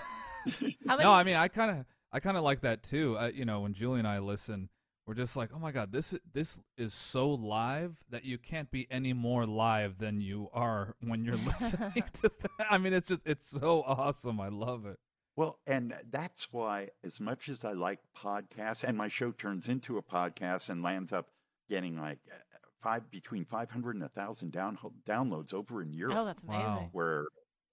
Many? 0.62 1.04
No, 1.04 1.12
I 1.12 1.24
mean 1.24 1.36
I 1.36 1.48
kind 1.48 1.72
of 1.72 1.86
I 2.12 2.20
kind 2.20 2.38
of 2.38 2.44
like 2.44 2.62
that 2.62 2.84
too. 2.84 3.18
Uh, 3.18 3.32
you 3.34 3.46
know, 3.46 3.62
when 3.62 3.74
Julie 3.74 4.00
and 4.00 4.08
I 4.08 4.20
listen, 4.20 4.70
we're 5.06 5.16
just 5.16 5.36
like, 5.36 5.50
oh 5.54 5.60
my 5.60 5.72
god, 5.72 5.92
this 5.92 6.16
this 6.34 6.60
is 6.78 6.94
so 6.94 7.32
live 7.34 8.04
that 8.10 8.24
you 8.24 8.38
can't 8.38 8.72
be 8.72 8.88
any 8.90 9.14
more 9.14 9.46
live 9.46 9.98
than 9.98 10.22
you 10.22 10.50
are 10.54 10.96
when 11.02 11.26
you're 11.26 11.36
listening 11.46 11.92
to 12.14 12.32
that. 12.40 12.68
I 12.70 12.78
mean, 12.78 12.94
it's 12.94 13.08
just 13.08 13.22
it's 13.26 13.48
so 13.48 13.84
awesome. 13.86 14.40
I 14.40 14.50
love 14.50 14.86
it. 14.86 15.00
Well, 15.36 15.60
and 15.66 15.96
that's 16.12 16.48
why, 16.52 16.90
as 17.04 17.20
much 17.20 17.50
as 17.50 17.66
I 17.66 17.74
like 17.74 18.00
podcasts, 18.16 18.84
and 18.84 18.98
my 18.98 19.08
show 19.08 19.32
turns 19.32 19.68
into 19.68 19.98
a 19.98 20.04
podcast 20.04 20.70
and 20.70 20.84
lands 20.84 21.12
up 21.12 21.28
getting 21.70 22.00
like 22.00 22.20
uh, 22.32 22.36
five 22.84 23.10
between 23.10 23.46
500 23.46 23.96
and 23.96 24.04
a 24.04 24.10
thousand 24.10 24.52
down, 24.52 24.78
downloads 25.08 25.54
over 25.54 25.82
in 25.82 25.92
Europe, 25.94 26.18
oh, 26.18 26.26
that's 26.26 26.44
amazing. 26.44 26.64
Wow. 26.64 26.90
where 26.92 27.26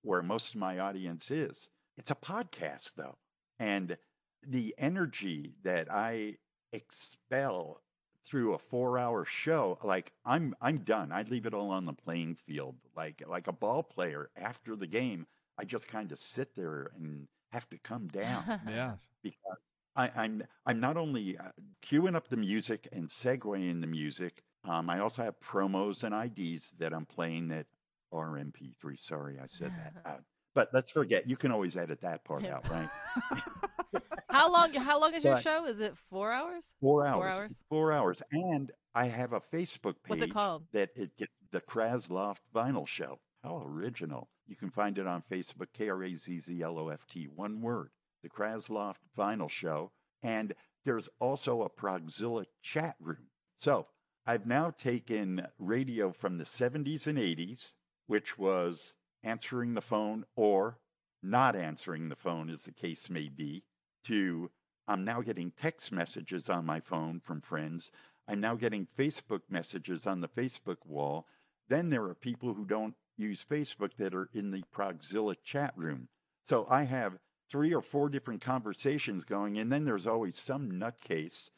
where 0.03 0.23
most 0.23 0.55
of 0.55 0.61
my 0.61 0.79
audience 0.79 1.31
is. 1.31 1.69
It's 1.99 2.11
a 2.11 2.15
podcast 2.15 2.95
though, 2.97 3.19
and 3.59 3.99
the 4.47 4.75
energy 4.79 5.53
that 5.63 5.93
I 5.93 6.37
expel 6.73 7.83
through 8.27 8.55
a 8.55 8.59
four-hour 8.59 9.27
show, 9.27 9.79
like 9.83 10.13
I'm 10.25 10.55
I'm 10.63 10.79
done. 10.79 11.13
I 11.13 11.23
leave 11.23 11.45
it 11.45 11.53
all 11.53 11.71
on 11.71 11.85
the 11.85 11.93
playing 11.93 12.37
field, 12.47 12.77
like 12.97 13.23
like 13.29 13.49
a 13.49 13.53
ball 13.53 13.83
player 13.83 14.31
after 14.37 14.77
the 14.77 14.87
game. 14.87 15.27
I 15.59 15.65
just 15.65 15.89
kind 15.89 16.11
of 16.11 16.19
sit 16.19 16.55
there 16.57 16.93
and 16.97 17.29
have 17.53 17.69
to 17.71 17.79
come 17.79 18.09
down 18.09 18.61
Yeah. 18.69 18.95
because 19.23 19.59
I, 19.97 20.11
I'm 20.17 20.43
I'm 20.67 20.81
not 20.81 20.97
only 20.97 21.37
uh, 21.37 21.49
queuing 21.85 22.15
up 22.15 22.29
the 22.29 22.37
music 22.37 22.89
and 22.93 23.09
segueing 23.09 23.81
the 23.81 23.87
music. 23.87 24.43
Um, 24.65 24.89
I 24.91 25.01
also 25.01 25.23
have 25.23 25.35
promos 25.41 26.05
and 26.05 26.15
IDs 26.15 26.71
that 26.79 26.93
I'm 26.95 27.07
playing 27.07 27.49
that 27.49 27.67
are 28.13 28.31
MP3. 28.39 28.99
Sorry, 29.01 29.39
I 29.43 29.47
said 29.47 29.73
that. 29.73 29.93
Uh, 30.05 30.17
but 30.55 30.69
let's 30.73 30.91
forget. 30.91 31.29
You 31.29 31.37
can 31.37 31.53
always 31.53 31.77
edit 31.77 32.01
that 32.01 32.25
part 32.25 32.45
out, 32.45 32.69
right? 32.71 32.89
how 34.31 34.53
long? 34.53 34.75
How 34.75 35.01
long 35.01 35.15
is 35.15 35.23
your 35.25 35.35
But- 35.35 35.43
show? 35.43 35.67
Is 35.67 35.81
it 35.81 35.95
four 36.11 36.33
hours? 36.33 36.65
Four 36.81 37.07
hours. 37.07 37.17
Four 37.21 37.29
hours? 37.29 37.57
Four 37.69 37.93
hours. 37.93 38.23
And 38.33 38.71
I 38.95 39.05
have 39.07 39.33
a 39.33 39.41
Facebook 39.41 39.95
page 40.03 40.09
What's 40.09 40.23
it 40.23 40.33
called? 40.33 40.65
that 40.73 40.91
it 40.97 41.17
gets 41.17 41.33
the 41.53 41.61
KrazzLoft 41.61 42.39
Vinyl 42.55 42.87
Show. 42.87 43.19
How 43.45 43.63
original. 43.65 44.29
You 44.51 44.57
can 44.57 44.73
find 44.73 44.99
it 44.99 45.07
on 45.07 45.23
Facebook, 45.31 45.69
K 45.73 45.91
R 45.91 46.03
A 46.03 46.17
Z 46.17 46.41
Z 46.41 46.61
L 46.61 46.77
O 46.77 46.89
F 46.89 47.07
T, 47.07 47.29
one 47.29 47.61
word, 47.61 47.93
the 48.25 48.29
KrazzLoft 48.29 48.97
Vinyl 49.17 49.49
Show. 49.49 49.93
And 50.25 50.53
there's 50.85 51.09
also 51.21 51.63
a 51.63 51.71
Progzilla 51.71 52.45
chat 52.61 52.97
room. 52.99 53.29
So 53.55 53.87
I've 54.27 54.47
now 54.47 54.73
taken 54.73 55.47
radio 55.61 56.11
from 56.11 56.37
the 56.37 56.45
70s 56.45 57.07
and 57.07 57.17
80s, 57.17 57.75
which 58.09 58.37
was 58.39 58.93
answering 59.23 59.75
the 59.75 59.81
phone 59.81 60.27
or 60.35 60.81
not 61.23 61.55
answering 61.55 62.09
the 62.09 62.17
phone, 62.17 62.51
as 62.51 62.65
the 62.65 62.73
case 62.73 63.09
may 63.09 63.29
be, 63.29 63.63
to 64.07 64.51
I'm 64.89 65.05
now 65.05 65.21
getting 65.21 65.53
text 65.53 65.93
messages 65.93 66.49
on 66.49 66.67
my 66.67 66.81
phone 66.81 67.21
from 67.21 67.41
friends. 67.41 67.93
I'm 68.27 68.41
now 68.41 68.57
getting 68.57 68.89
Facebook 68.99 69.43
messages 69.49 70.09
on 70.09 70.21
the 70.21 70.29
Facebook 70.29 70.85
wall. 70.85 71.29
Then 71.69 71.89
there 71.89 72.07
are 72.07 72.17
people 72.17 72.53
who 72.53 72.65
don't 72.65 72.97
use 73.21 73.45
Facebook 73.49 73.91
that 73.99 74.15
are 74.15 74.29
in 74.35 74.51
the 74.51 74.63
Progzilla 74.75 75.37
chat 75.45 75.73
room. 75.77 76.09
So 76.45 76.67
I 76.71 76.85
have 76.85 77.19
three 77.51 77.75
or 77.75 77.83
four 77.83 78.09
different 78.09 78.41
conversations 78.41 79.25
going, 79.25 79.59
and 79.59 79.71
then 79.71 79.85
there's 79.85 80.07
always 80.07 80.37
some 80.39 80.71
nutcase 80.73 81.49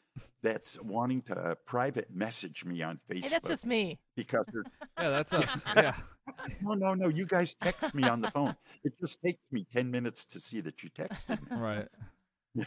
that's 0.41 0.79
wanting 0.81 1.21
to 1.23 1.35
uh, 1.35 1.55
private 1.65 2.13
message 2.13 2.65
me 2.65 2.81
on 2.81 2.99
Facebook 3.09 3.23
Hey, 3.23 3.29
that's 3.29 3.47
just 3.47 3.65
me. 3.65 3.99
because 4.15 4.45
they're 4.51 4.63
Yeah, 4.99 5.09
that's 5.09 5.33
us. 5.33 5.63
Yeah. 5.75 5.95
no, 6.61 6.73
no, 6.73 6.93
no. 6.93 7.07
You 7.07 7.25
guys 7.25 7.55
text 7.61 7.93
me 7.95 8.03
on 8.03 8.21
the 8.21 8.29
phone. 8.31 8.55
It 8.83 8.93
just 8.99 9.19
takes 9.21 9.41
me 9.51 9.65
ten 9.71 9.89
minutes 9.89 10.25
to 10.25 10.39
see 10.39 10.61
that 10.61 10.83
you 10.83 10.89
texted 10.91 11.39
me. 11.49 11.57
Right. 11.57 11.87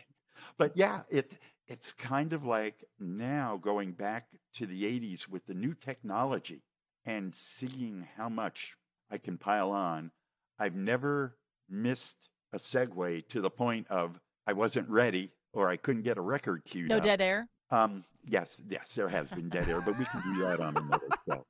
But 0.58 0.76
yeah, 0.76 1.02
it 1.10 1.32
it's 1.68 1.92
kind 1.92 2.32
of 2.32 2.44
like 2.44 2.84
now 2.98 3.58
going 3.60 3.92
back 3.92 4.28
to 4.54 4.66
the 4.66 4.84
80s 4.84 5.28
with 5.28 5.44
the 5.46 5.54
new 5.54 5.74
technology 5.74 6.62
and 7.04 7.34
seeing 7.34 8.06
how 8.16 8.28
much 8.28 8.74
I 9.10 9.18
can 9.18 9.38
pile 9.38 9.70
on. 9.70 10.10
I've 10.58 10.74
never 10.74 11.36
missed 11.68 12.16
a 12.52 12.58
segue 12.58 13.28
to 13.28 13.40
the 13.40 13.50
point 13.50 13.86
of 13.90 14.18
I 14.46 14.52
wasn't 14.52 14.88
ready 14.88 15.32
or 15.52 15.68
I 15.68 15.76
couldn't 15.76 16.02
get 16.02 16.18
a 16.18 16.22
record 16.22 16.62
queued 16.64 16.88
No 16.88 16.98
up. 16.98 17.02
dead 17.02 17.20
air. 17.20 17.48
Um, 17.70 18.04
yes, 18.24 18.62
yes, 18.68 18.94
there 18.94 19.08
has 19.08 19.28
been 19.28 19.48
dead 19.48 19.68
air, 19.68 19.80
but 19.80 19.98
we 19.98 20.04
can 20.06 20.22
do 20.34 20.40
that 20.42 20.60
on 20.60 20.76
another 20.76 21.08
show. 21.28 21.44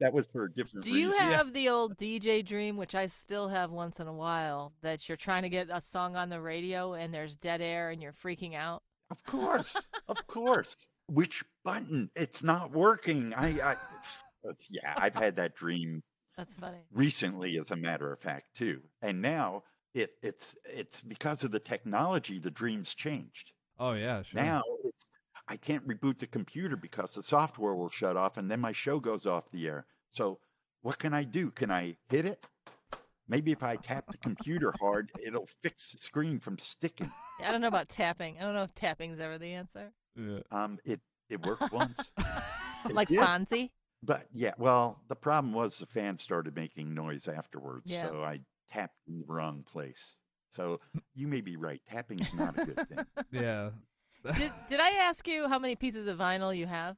That 0.00 0.12
was 0.12 0.26
for 0.26 0.44
a 0.44 0.52
different 0.52 0.84
Do 0.84 0.90
you 0.92 1.10
reason. 1.12 1.26
have 1.28 1.52
the 1.54 1.70
old 1.70 1.96
DJ 1.96 2.44
dream, 2.44 2.76
which 2.76 2.94
I 2.94 3.06
still 3.06 3.48
have 3.48 3.70
once 3.70 3.98
in 3.98 4.06
a 4.06 4.12
while, 4.12 4.74
that 4.82 5.08
you're 5.08 5.16
trying 5.16 5.42
to 5.44 5.48
get 5.48 5.68
a 5.72 5.80
song 5.80 6.16
on 6.16 6.28
the 6.28 6.40
radio 6.40 6.92
and 6.92 7.14
there's 7.14 7.34
dead 7.36 7.62
air 7.62 7.88
and 7.90 8.02
you're 8.02 8.12
freaking 8.12 8.54
out? 8.54 8.82
Of 9.10 9.22
course, 9.24 9.74
of 10.08 10.26
course. 10.26 10.88
Which 11.08 11.42
button? 11.64 12.10
It's 12.14 12.42
not 12.42 12.72
working. 12.72 13.32
I, 13.34 13.60
I, 13.60 13.76
yeah, 14.68 14.94
I've 14.98 15.14
had 15.14 15.36
that 15.36 15.54
dream 15.54 16.02
That's 16.36 16.56
funny. 16.56 16.78
recently, 16.92 17.58
as 17.58 17.70
a 17.70 17.76
matter 17.76 18.12
of 18.12 18.20
fact, 18.20 18.54
too. 18.54 18.80
And 19.02 19.22
now 19.22 19.62
it, 19.94 20.10
it's 20.22 20.54
it's 20.64 21.00
because 21.00 21.44
of 21.44 21.50
the 21.50 21.60
technology. 21.60 22.38
The 22.38 22.50
dream's 22.50 22.94
changed. 22.94 23.52
Oh 23.78 23.92
yeah. 23.92 24.22
Sure. 24.22 24.42
Now 24.42 24.62
it's 24.84 25.06
I 25.48 25.56
can't 25.56 25.86
reboot 25.86 26.18
the 26.18 26.26
computer 26.26 26.76
because 26.76 27.14
the 27.14 27.22
software 27.22 27.74
will 27.74 27.88
shut 27.88 28.16
off, 28.16 28.36
and 28.36 28.50
then 28.50 28.60
my 28.60 28.72
show 28.72 28.98
goes 29.00 29.26
off 29.26 29.50
the 29.50 29.66
air. 29.68 29.86
So 30.10 30.38
what 30.82 30.98
can 30.98 31.14
I 31.14 31.24
do? 31.24 31.50
Can 31.50 31.70
I 31.70 31.96
hit 32.10 32.26
it? 32.26 32.44
Maybe 33.28 33.50
if 33.50 33.62
I 33.62 33.76
tap 33.76 34.06
the 34.08 34.18
computer 34.18 34.72
hard, 34.78 35.10
it'll 35.24 35.48
fix 35.62 35.92
the 35.92 35.98
screen 35.98 36.38
from 36.38 36.58
sticking. 36.58 37.10
I 37.44 37.50
don't 37.50 37.60
know 37.60 37.66
about 37.66 37.88
tapping. 37.88 38.36
I 38.38 38.42
don't 38.42 38.54
know 38.54 38.62
if 38.62 38.74
tapping's 38.74 39.18
ever 39.18 39.36
the 39.38 39.52
answer. 39.52 39.92
Yeah. 40.16 40.40
Um, 40.52 40.78
it 40.84 41.00
it 41.28 41.44
worked 41.46 41.72
once. 41.72 41.98
Like. 42.90 43.08
Fonzie. 43.08 43.70
But 44.02 44.26
yeah, 44.32 44.52
well, 44.58 45.00
the 45.08 45.16
problem 45.16 45.52
was 45.52 45.78
the 45.78 45.86
fan 45.86 46.18
started 46.18 46.54
making 46.54 46.94
noise 46.94 47.28
afterwards, 47.28 47.86
Yeah. 47.86 48.08
so 48.10 48.22
I 48.22 48.40
tapped 48.70 48.98
in 49.08 49.18
the 49.20 49.24
wrong 49.26 49.64
place. 49.70 50.14
So 50.54 50.80
you 51.14 51.26
may 51.28 51.40
be 51.40 51.56
right. 51.56 51.80
Tapping's 51.90 52.32
not 52.34 52.58
a 52.58 52.64
good 52.66 52.88
thing. 52.88 52.98
Yeah. 53.32 53.70
Did, 54.34 54.52
did 54.68 54.80
I 54.80 54.90
ask 54.90 55.26
you 55.28 55.48
how 55.48 55.58
many 55.58 55.76
pieces 55.76 56.06
of 56.08 56.18
vinyl 56.18 56.56
you 56.56 56.66
have? 56.66 56.96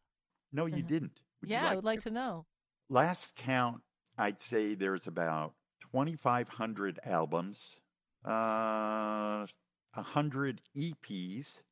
No, 0.52 0.66
you 0.66 0.76
Uh-huh. 0.76 0.82
didn't. 0.88 1.20
Would 1.40 1.50
you 1.50 1.56
yeah, 1.56 1.68
I 1.70 1.74
would 1.74 1.84
like 1.84 2.00
to 2.02 2.10
know. 2.10 2.46
Last 2.88 3.36
count, 3.36 3.80
I'd 4.16 4.40
say 4.40 4.74
there's 4.74 5.06
about 5.06 5.54
2,500 5.92 6.98
albums, 7.04 7.80
uh, 8.24 9.46
100 9.94 10.60
EPs, 10.76 11.62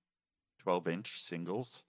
12 0.61 0.89
inch 0.89 1.23
singles, 1.23 1.83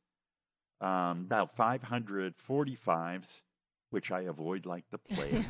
um, 0.81 1.21
about 1.25 1.55
545s, 1.57 3.41
which 3.89 4.11
I 4.11 4.21
avoid 4.21 4.65
like 4.65 4.85
the 4.91 4.97
plague, 4.97 5.45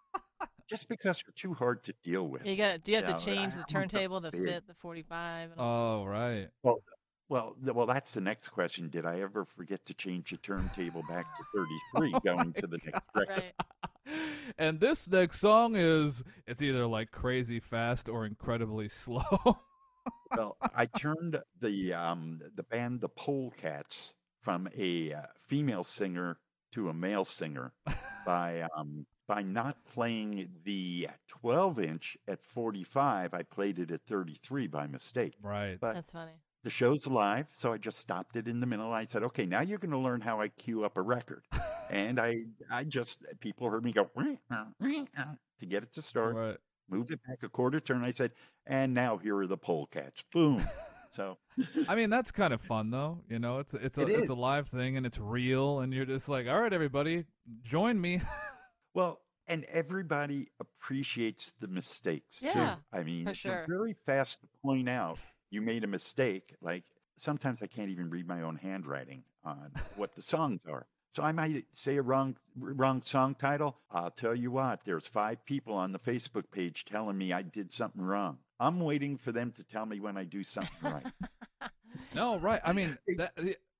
just 0.70 0.88
because 0.88 1.22
they're 1.24 1.34
too 1.36 1.54
hard 1.54 1.82
to 1.84 1.94
deal 2.02 2.26
with. 2.28 2.44
you 2.46 2.56
got. 2.56 2.82
Do 2.82 2.92
you 2.92 2.98
have 2.98 3.08
Yeah, 3.08 3.16
to 3.16 3.24
change 3.24 3.54
the 3.54 3.64
turntable 3.64 4.20
to 4.20 4.30
big- 4.30 4.44
fit 4.44 4.66
the 4.66 4.74
45? 4.74 5.52
And 5.52 5.60
all? 5.60 6.02
Oh 6.02 6.06
right. 6.06 6.48
Well, 7.28 7.56
th- 7.64 7.74
well, 7.74 7.86
that's 7.86 8.12
the 8.12 8.20
next 8.20 8.48
question. 8.48 8.90
Did 8.90 9.06
I 9.06 9.20
ever 9.20 9.46
forget 9.56 9.84
to 9.86 9.94
change 9.94 10.30
the 10.32 10.36
turntable 10.38 11.02
back 11.08 11.24
to 11.38 11.66
33 11.94 12.14
going 12.24 12.52
to 12.54 12.66
the 12.66 12.78
next 12.84 13.06
record? 13.14 13.42
Right. 14.06 14.14
and 14.58 14.80
this 14.80 15.08
next 15.08 15.40
song 15.40 15.74
is 15.76 16.22
it's 16.46 16.60
either 16.60 16.86
like 16.86 17.10
crazy 17.10 17.58
fast 17.58 18.08
or 18.10 18.26
incredibly 18.26 18.88
slow. 18.90 19.22
Well, 20.36 20.56
I 20.74 20.86
turned 20.86 21.38
the 21.60 21.94
um, 21.94 22.40
the 22.56 22.64
band 22.64 23.00
the 23.00 23.08
Polecats 23.08 24.12
from 24.42 24.68
a 24.76 25.12
uh, 25.14 25.22
female 25.48 25.84
singer 25.84 26.38
to 26.72 26.88
a 26.88 26.94
male 26.94 27.24
singer 27.24 27.72
by 28.26 28.66
um, 28.76 29.06
by 29.28 29.42
not 29.42 29.76
playing 29.94 30.48
the 30.64 31.08
12 31.28 31.78
inch 31.80 32.16
at 32.28 32.40
45. 32.54 33.32
I 33.34 33.42
played 33.42 33.78
it 33.78 33.90
at 33.90 34.02
33 34.08 34.66
by 34.66 34.86
mistake. 34.86 35.34
right. 35.42 35.78
But 35.80 35.94
That's 35.94 36.12
funny. 36.12 36.32
the 36.64 36.70
show's 36.70 37.06
live, 37.06 37.46
so 37.52 37.72
I 37.72 37.78
just 37.78 37.98
stopped 37.98 38.36
it 38.36 38.48
in 38.48 38.60
the 38.60 38.66
middle. 38.66 38.92
I 38.92 39.04
said, 39.04 39.22
"Okay, 39.22 39.46
now 39.46 39.60
you're 39.62 39.78
going 39.78 39.92
to 39.92 39.98
learn 39.98 40.20
how 40.20 40.40
I 40.40 40.48
cue 40.48 40.84
up 40.84 40.96
a 40.96 41.02
record." 41.02 41.44
and 41.90 42.18
I 42.20 42.44
I 42.70 42.84
just 42.84 43.18
people 43.40 43.70
heard 43.70 43.84
me 43.84 43.92
go 43.92 44.10
to 45.60 45.66
get 45.66 45.82
it 45.82 45.92
to 45.94 46.02
start. 46.02 46.34
Right. 46.34 46.56
Moved 46.90 47.12
it 47.12 47.20
back 47.26 47.38
a 47.42 47.48
quarter 47.48 47.80
turn. 47.80 48.04
I 48.04 48.10
said, 48.10 48.32
"And 48.66 48.92
now 48.92 49.16
here 49.18 49.36
are 49.38 49.46
the 49.46 49.56
Polecats." 49.56 50.22
Boom. 50.32 50.62
So 51.14 51.38
I 51.88 51.94
mean, 51.94 52.10
that's 52.10 52.30
kind 52.30 52.52
of 52.54 52.60
fun 52.60 52.90
though. 52.90 53.20
You 53.28 53.38
know, 53.38 53.58
it's 53.58 53.74
it's 53.74 53.98
a 53.98 54.02
It 54.02 54.10
it's 54.10 54.30
a 54.30 54.34
live 54.34 54.68
thing 54.68 54.96
and 54.96 55.04
it's 55.06 55.18
real, 55.18 55.80
and 55.80 55.92
you're 55.92 56.06
just 56.06 56.28
like, 56.28 56.48
all 56.48 56.60
right, 56.60 56.72
everybody, 56.72 57.26
join 57.62 58.00
me. 58.00 58.20
Well, 58.94 59.20
and 59.46 59.64
everybody 59.64 60.48
appreciates 60.60 61.52
the 61.60 61.66
mistakes 61.68 62.40
Yeah, 62.42 62.76
too. 62.76 62.82
I 62.92 63.02
mean, 63.02 63.22
for 63.24 63.26
they're 63.26 63.34
sure. 63.34 63.64
very 63.68 63.94
fast 64.06 64.40
to 64.42 64.46
point 64.62 64.88
out 64.88 65.18
you 65.50 65.62
made 65.62 65.84
a 65.84 65.86
mistake. 65.86 66.54
Like 66.60 66.84
sometimes 67.18 67.62
I 67.62 67.66
can't 67.66 67.90
even 67.90 68.10
read 68.10 68.26
my 68.28 68.42
own 68.42 68.56
handwriting 68.56 69.24
on 69.44 69.72
what 69.96 70.14
the 70.14 70.22
songs 70.22 70.60
are. 70.68 70.86
So 71.10 71.22
I 71.22 71.32
might 71.32 71.64
say 71.72 71.96
a 71.96 72.02
wrong 72.02 72.36
wrong 72.58 73.02
song 73.02 73.34
title. 73.34 73.76
I'll 73.90 74.10
tell 74.10 74.34
you 74.34 74.50
what, 74.50 74.80
there's 74.84 75.06
five 75.06 75.44
people 75.44 75.74
on 75.74 75.92
the 75.92 75.98
Facebook 75.98 76.50
page 76.50 76.84
telling 76.84 77.16
me 77.18 77.32
I 77.32 77.42
did 77.42 77.70
something 77.70 78.00
wrong. 78.02 78.38
I'm 78.62 78.80
waiting 78.80 79.18
for 79.18 79.32
them 79.32 79.52
to 79.56 79.62
tell 79.64 79.84
me 79.86 80.00
when 80.00 80.16
I 80.16 80.24
do 80.24 80.42
something 80.44 80.70
right. 80.82 81.06
No, 82.14 82.38
right. 82.38 82.60
I 82.64 82.72
mean, 82.72 82.96
They- 83.06 83.14
that, 83.14 83.32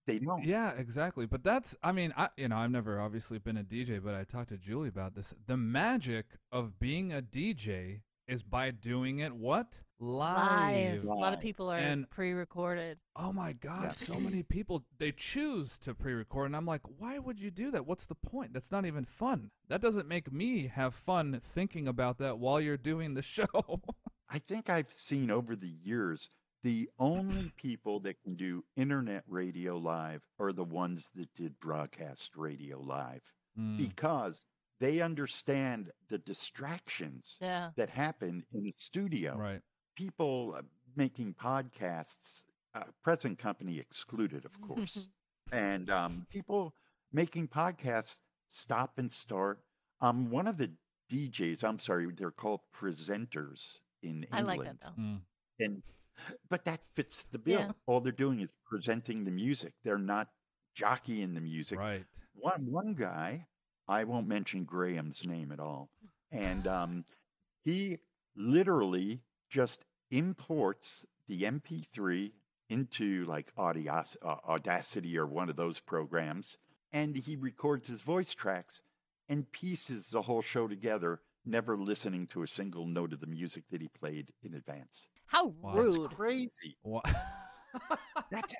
They 0.07 0.19
don't. 0.19 0.43
yeah, 0.45 0.71
exactly. 0.73 1.27
But 1.27 1.45
that's, 1.45 1.77
I 1.83 1.93
mean, 1.93 2.13
I, 2.17 2.29
you 2.37 2.49
know, 2.49 2.57
I've 2.59 2.71
never 2.71 2.99
obviously 3.01 3.39
been 3.39 3.57
a 3.57 3.65
DJ, 3.65 4.03
but 4.03 4.15
I 4.15 4.25
talked 4.25 4.49
to 4.51 4.59
Julie 4.59 4.89
about 4.89 5.15
this. 5.15 5.35
The 5.47 5.57
magic 5.57 6.27
of 6.51 6.79
being 6.79 7.13
a 7.13 7.23
DJ 7.23 8.01
is 8.27 8.43
by 8.43 8.71
doing 8.71 9.19
it 9.21 9.33
what 9.35 9.83
Live. 9.99 11.03
live. 11.03 11.05
A 11.05 11.15
lot 11.15 11.33
of 11.35 11.41
people 11.41 11.71
are 11.71 11.77
And- 11.79 12.09
pre-recorded. 12.11 12.99
Oh 13.15 13.33
my 13.33 13.53
God! 13.53 13.83
Yeah. 13.85 13.93
So 13.93 14.19
many 14.19 14.43
people 14.43 14.85
they 14.99 15.13
choose 15.13 15.79
to 15.81 15.95
pre-record, 15.95 16.47
and 16.47 16.57
I'm 16.57 16.67
like, 16.67 16.83
why 16.99 17.19
would 17.19 17.39
you 17.41 17.51
do 17.53 17.71
that? 17.71 17.87
What's 17.87 18.07
the 18.07 18.15
point? 18.17 18.53
That's 18.53 18.73
not 18.73 18.85
even 18.87 19.05
fun. 19.05 19.51
That 19.69 19.81
doesn't 19.81 20.09
make 20.09 20.33
me 20.33 20.67
have 20.69 20.95
fun 20.95 21.41
thinking 21.43 21.87
about 21.87 22.19
that 22.19 22.39
while 22.39 22.61
you're 22.61 22.77
doing 22.77 23.15
the 23.15 23.23
show. 23.37 23.83
I 24.33 24.39
think 24.39 24.71
I've 24.71 24.93
seen 24.93 25.31
over 25.31 25.55
the 25.55 25.75
years 25.85 26.31
the 26.63 26.89
only 26.99 27.51
people 27.57 28.01
that 28.01 28.23
can 28.23 28.35
do 28.35 28.65
internet 28.77 29.25
radio 29.27 29.77
live 29.77 30.23
are 30.39 30.53
the 30.53 30.65
ones 30.65 31.11
that 31.17 31.35
did 31.35 31.59
broadcast 31.61 32.37
radio 32.37 32.81
live 32.81 33.23
Mm, 33.59 33.77
because 33.77 34.47
they 34.81 35.03
understand 35.03 35.93
the 36.09 36.17
distractions 36.19 37.37
Yeah. 37.39 37.71
that 37.77 37.91
happen 37.91 38.47
in 38.55 38.65
the 38.65 38.73
studio. 38.79 39.37
right. 39.37 39.61
People 39.95 40.55
uh, 40.57 40.63
making 40.97 41.35
podcasts, 41.35 42.45
uh, 42.75 42.85
present 43.03 43.39
company 43.39 43.79
excluded, 43.79 44.47
of 44.47 44.59
course, 44.63 45.09
and 45.53 45.91
um, 45.91 46.27
people 46.31 46.75
making 47.13 47.49
podcasts 47.49 48.19
stop 48.49 48.97
and 48.99 49.13
start. 49.13 49.61
Um, 50.01 50.31
one 50.31 50.47
of 50.47 50.57
the 50.57 50.71
DJs, 51.11 51.63
I'm 51.63 51.79
sorry, 51.79 52.11
they're 52.17 52.31
called 52.31 52.61
presenters 52.75 53.81
in 54.03 54.25
England. 54.25 54.29
I 54.33 54.41
like 54.43 54.63
that 54.65 54.77
though. 54.81 55.03
Mm, 55.03 55.21
And 55.61 55.83
but 56.49 56.65
that 56.65 56.81
fits 56.95 57.25
the 57.33 57.39
bill. 57.39 57.61
Yeah. 57.61 57.71
All 57.87 58.01
they're 58.01 58.13
doing 58.13 58.41
is 58.41 58.53
presenting 58.67 59.25
the 59.25 59.31
music. 59.31 59.73
They're 59.85 59.99
not 59.99 60.29
jockeying 60.75 61.35
the 61.35 61.41
music. 61.41 61.79
right. 61.79 62.05
One 62.35 62.71
one 62.71 62.95
guy, 62.95 63.47
I 63.89 64.05
won't 64.05 64.27
mention 64.29 64.65
Graham's 64.65 65.25
name 65.27 65.53
at 65.53 65.61
all, 65.61 65.91
and 66.31 66.67
um, 66.67 67.05
he 67.63 67.99
literally 68.37 69.21
just 69.51 69.85
imports 70.11 71.05
the 71.29 71.43
MP3 71.45 72.33
into 72.69 73.25
like 73.25 73.55
Audios- 73.57 74.17
uh, 74.23 74.37
Audacity 74.49 75.19
or 75.19 75.27
one 75.27 75.51
of 75.51 75.57
those 75.57 75.79
programs, 75.81 76.57
and 76.93 77.15
he 77.17 77.37
records 77.37 77.87
his 77.87 78.01
voice 78.03 78.33
tracks 78.35 78.81
and 79.29 79.51
pieces 79.53 80.09
the 80.11 80.23
whole 80.23 80.43
show 80.43 80.67
together, 80.69 81.21
never 81.45 81.77
listening 81.77 82.27
to 82.29 82.43
a 82.43 82.47
single 82.49 82.87
note 82.87 83.13
of 83.13 83.21
the 83.21 83.27
music 83.27 83.65
that 83.71 83.81
he 83.81 83.89
played 83.89 84.29
in 84.43 84.55
advance. 84.55 85.09
How 85.27 85.49
Wow. 85.49 85.75
That's 85.77 85.89
rude. 85.97 86.11
crazy. 86.13 86.77
Wha- 86.83 87.03
That's 88.31 88.55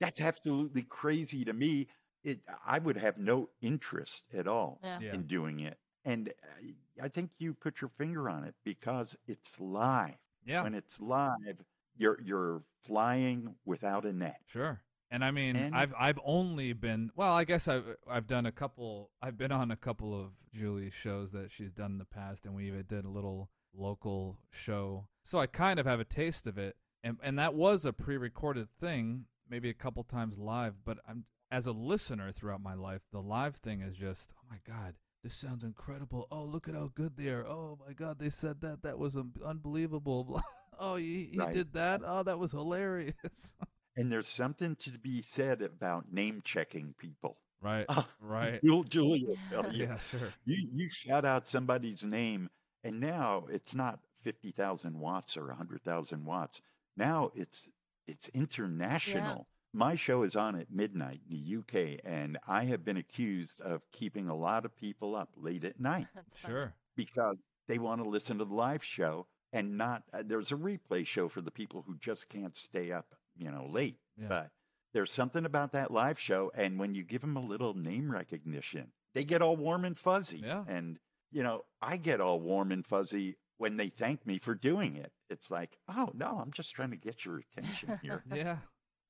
that's 0.00 0.20
absolutely 0.20 0.82
crazy 0.82 1.44
to 1.44 1.52
me. 1.52 1.88
It 2.24 2.40
I 2.66 2.78
would 2.78 2.96
have 2.96 3.18
no 3.18 3.48
interest 3.60 4.24
at 4.34 4.46
all 4.48 4.80
Yeah. 4.82 4.98
Yeah. 5.00 5.14
in 5.14 5.26
doing 5.26 5.60
it. 5.60 5.78
And 6.04 6.32
I- 6.60 6.74
I 7.04 7.08
think 7.08 7.30
you 7.38 7.54
put 7.54 7.80
your 7.80 7.90
finger 7.98 8.28
on 8.28 8.44
it 8.44 8.54
because 8.64 9.14
it's 9.26 9.58
live. 9.60 10.16
yeah. 10.44 10.62
When 10.62 10.74
it's 10.74 10.98
live, 11.00 11.62
you're 11.96 12.20
you're 12.20 12.62
flying 12.84 13.54
without 13.64 14.04
a 14.04 14.12
net. 14.12 14.40
Sure. 14.46 14.80
And 15.10 15.24
I 15.24 15.30
mean, 15.30 15.56
And- 15.56 15.74
I've 15.74 15.94
I've 15.98 16.18
only 16.24 16.72
been 16.74 17.10
well. 17.16 17.32
I 17.32 17.44
guess 17.44 17.66
I've 17.68 17.96
I've 18.08 18.26
done 18.26 18.44
a 18.46 18.52
couple. 18.52 19.10
I've 19.22 19.38
been 19.38 19.52
on 19.52 19.70
a 19.70 19.76
couple 19.76 20.14
of 20.18 20.32
Julie's 20.54 20.92
shows 20.94 21.32
that 21.32 21.50
she's 21.50 21.72
done 21.72 21.92
in 21.92 21.98
the 21.98 22.04
past, 22.04 22.44
and 22.44 22.54
we 22.54 22.66
even 22.68 22.84
did 22.86 23.04
a 23.04 23.08
little 23.10 23.50
local 23.74 24.38
show. 24.50 25.06
So 25.24 25.38
I 25.38 25.46
kind 25.46 25.78
of 25.80 25.86
have 25.86 26.00
a 26.00 26.04
taste 26.04 26.46
of 26.46 26.58
it, 26.58 26.76
and 27.02 27.16
and 27.22 27.38
that 27.38 27.54
was 27.54 27.84
a 27.86 27.92
pre-recorded 27.92 28.68
thing, 28.78 29.24
maybe 29.48 29.70
a 29.70 29.74
couple 29.74 30.02
times 30.04 30.36
live. 30.38 30.84
But 30.84 30.98
I'm 31.08 31.24
as 31.50 31.66
a 31.66 31.72
listener 31.72 32.30
throughout 32.30 32.60
my 32.62 32.74
life, 32.74 33.00
the 33.10 33.22
live 33.22 33.56
thing 33.56 33.80
is 33.80 33.96
just 33.96 34.34
oh 34.38 34.46
my 34.50 34.58
god. 34.66 34.96
This 35.24 35.34
sounds 35.34 35.64
incredible. 35.64 36.28
Oh, 36.30 36.44
look 36.44 36.68
at 36.68 36.74
how 36.74 36.90
good 36.94 37.16
they 37.16 37.28
are. 37.30 37.46
Oh 37.46 37.78
my 37.84 37.92
God, 37.92 38.18
they 38.20 38.30
said 38.30 38.60
that. 38.60 38.82
That 38.82 38.98
was 38.98 39.16
un- 39.16 39.32
unbelievable. 39.44 40.40
oh, 40.78 40.94
he, 40.96 41.30
he 41.32 41.38
Right. 41.38 41.52
did 41.54 41.72
that. 41.72 42.02
Oh, 42.04 42.22
that 42.22 42.38
was 42.38 42.52
hilarious. 42.52 43.54
And 43.98 44.10
there's 44.10 44.28
something 44.28 44.76
to 44.76 44.92
be 44.98 45.20
said 45.22 45.60
about 45.62 46.10
name 46.12 46.40
checking 46.44 46.94
people. 46.94 47.38
right. 47.60 47.86
Ah, 47.90 48.08
Right. 48.20 48.62
Jul- 48.64 48.84
Julie 48.84 49.24
will 49.26 49.38
tell 49.50 49.72
you. 49.74 49.86
Yeah, 49.86 49.98
sure. 50.10 50.34
You 50.46 50.68
you 50.72 50.88
shout 50.90 51.24
out 51.26 51.46
somebody's 51.46 52.02
name, 52.04 52.48
and 52.84 53.00
now 53.00 53.46
it's 53.50 53.74
not 53.74 54.00
fifty 54.22 54.52
thousand 54.52 54.98
watts 54.98 55.36
or 55.36 55.52
hundred 55.52 55.82
thousand 55.82 56.24
watts. 56.24 56.62
Now 56.96 57.30
it's 57.34 57.68
it's 58.06 58.28
international. 58.30 59.46
My 59.74 59.96
show 59.96 60.22
is 60.22 60.36
on 60.36 60.56
at 60.56 60.70
midnight 60.70 61.20
in 61.28 61.36
the 61.36 61.56
UK, 61.58 62.00
and 62.04 62.38
I 62.46 62.64
have 62.64 62.84
been 62.84 62.96
accused 62.96 63.60
of 63.60 63.82
keeping 63.92 64.28
a 64.28 64.34
lot 64.36 64.64
of 64.64 64.74
people 64.76 65.14
up 65.16 65.30
late 65.36 65.64
at 65.64 65.78
night 65.80 66.08
Sure. 66.36 66.74
because 66.96 67.36
they 67.68 67.78
want 67.78 68.02
to 68.02 68.08
listen 68.08 68.38
to 68.38 68.44
the 68.44 68.54
live 68.54 68.82
show 68.84 69.26
and 69.52 69.76
not. 69.76 70.04
Uh, 70.12 70.22
there's 70.24 70.52
a 70.52 70.56
replay 70.56 71.06
show 71.06 71.28
for 71.28 71.42
the 71.42 71.50
people 71.50 71.82
who 71.86 71.96
just 71.98 72.28
can't 72.28 72.56
stay 72.56 72.92
up, 72.92 73.14
you 73.38 73.50
know, 73.50 73.68
late. 73.70 73.98
Yeah. 74.16 74.26
But 74.28 74.50
there's 74.94 75.12
something 75.12 75.44
about 75.44 75.72
that 75.72 75.90
live 75.90 76.18
show, 76.18 76.50
and 76.54 76.78
when 76.78 76.94
you 76.94 77.04
give 77.04 77.20
them 77.20 77.36
a 77.36 77.44
little 77.44 77.74
name 77.74 78.10
recognition, 78.10 78.88
they 79.14 79.24
get 79.24 79.42
all 79.42 79.56
warm 79.56 79.84
and 79.84 79.98
fuzzy. 79.98 80.42
Yeah. 80.44 80.64
And 80.68 80.98
you 81.30 81.42
know, 81.42 81.62
I 81.82 81.96
get 81.96 82.20
all 82.20 82.40
warm 82.40 82.72
and 82.72 82.86
fuzzy 82.86 83.36
when 83.58 83.76
they 83.76 83.88
thank 83.88 84.26
me 84.26 84.38
for 84.38 84.54
doing 84.54 84.96
it. 84.96 85.12
It's 85.30 85.50
like, 85.50 85.78
oh 85.88 86.10
no, 86.14 86.38
I'm 86.42 86.52
just 86.52 86.74
trying 86.74 86.90
to 86.90 86.96
get 86.96 87.24
your 87.24 87.40
attention 87.40 87.98
here. 88.02 88.24
Yeah. 88.34 88.56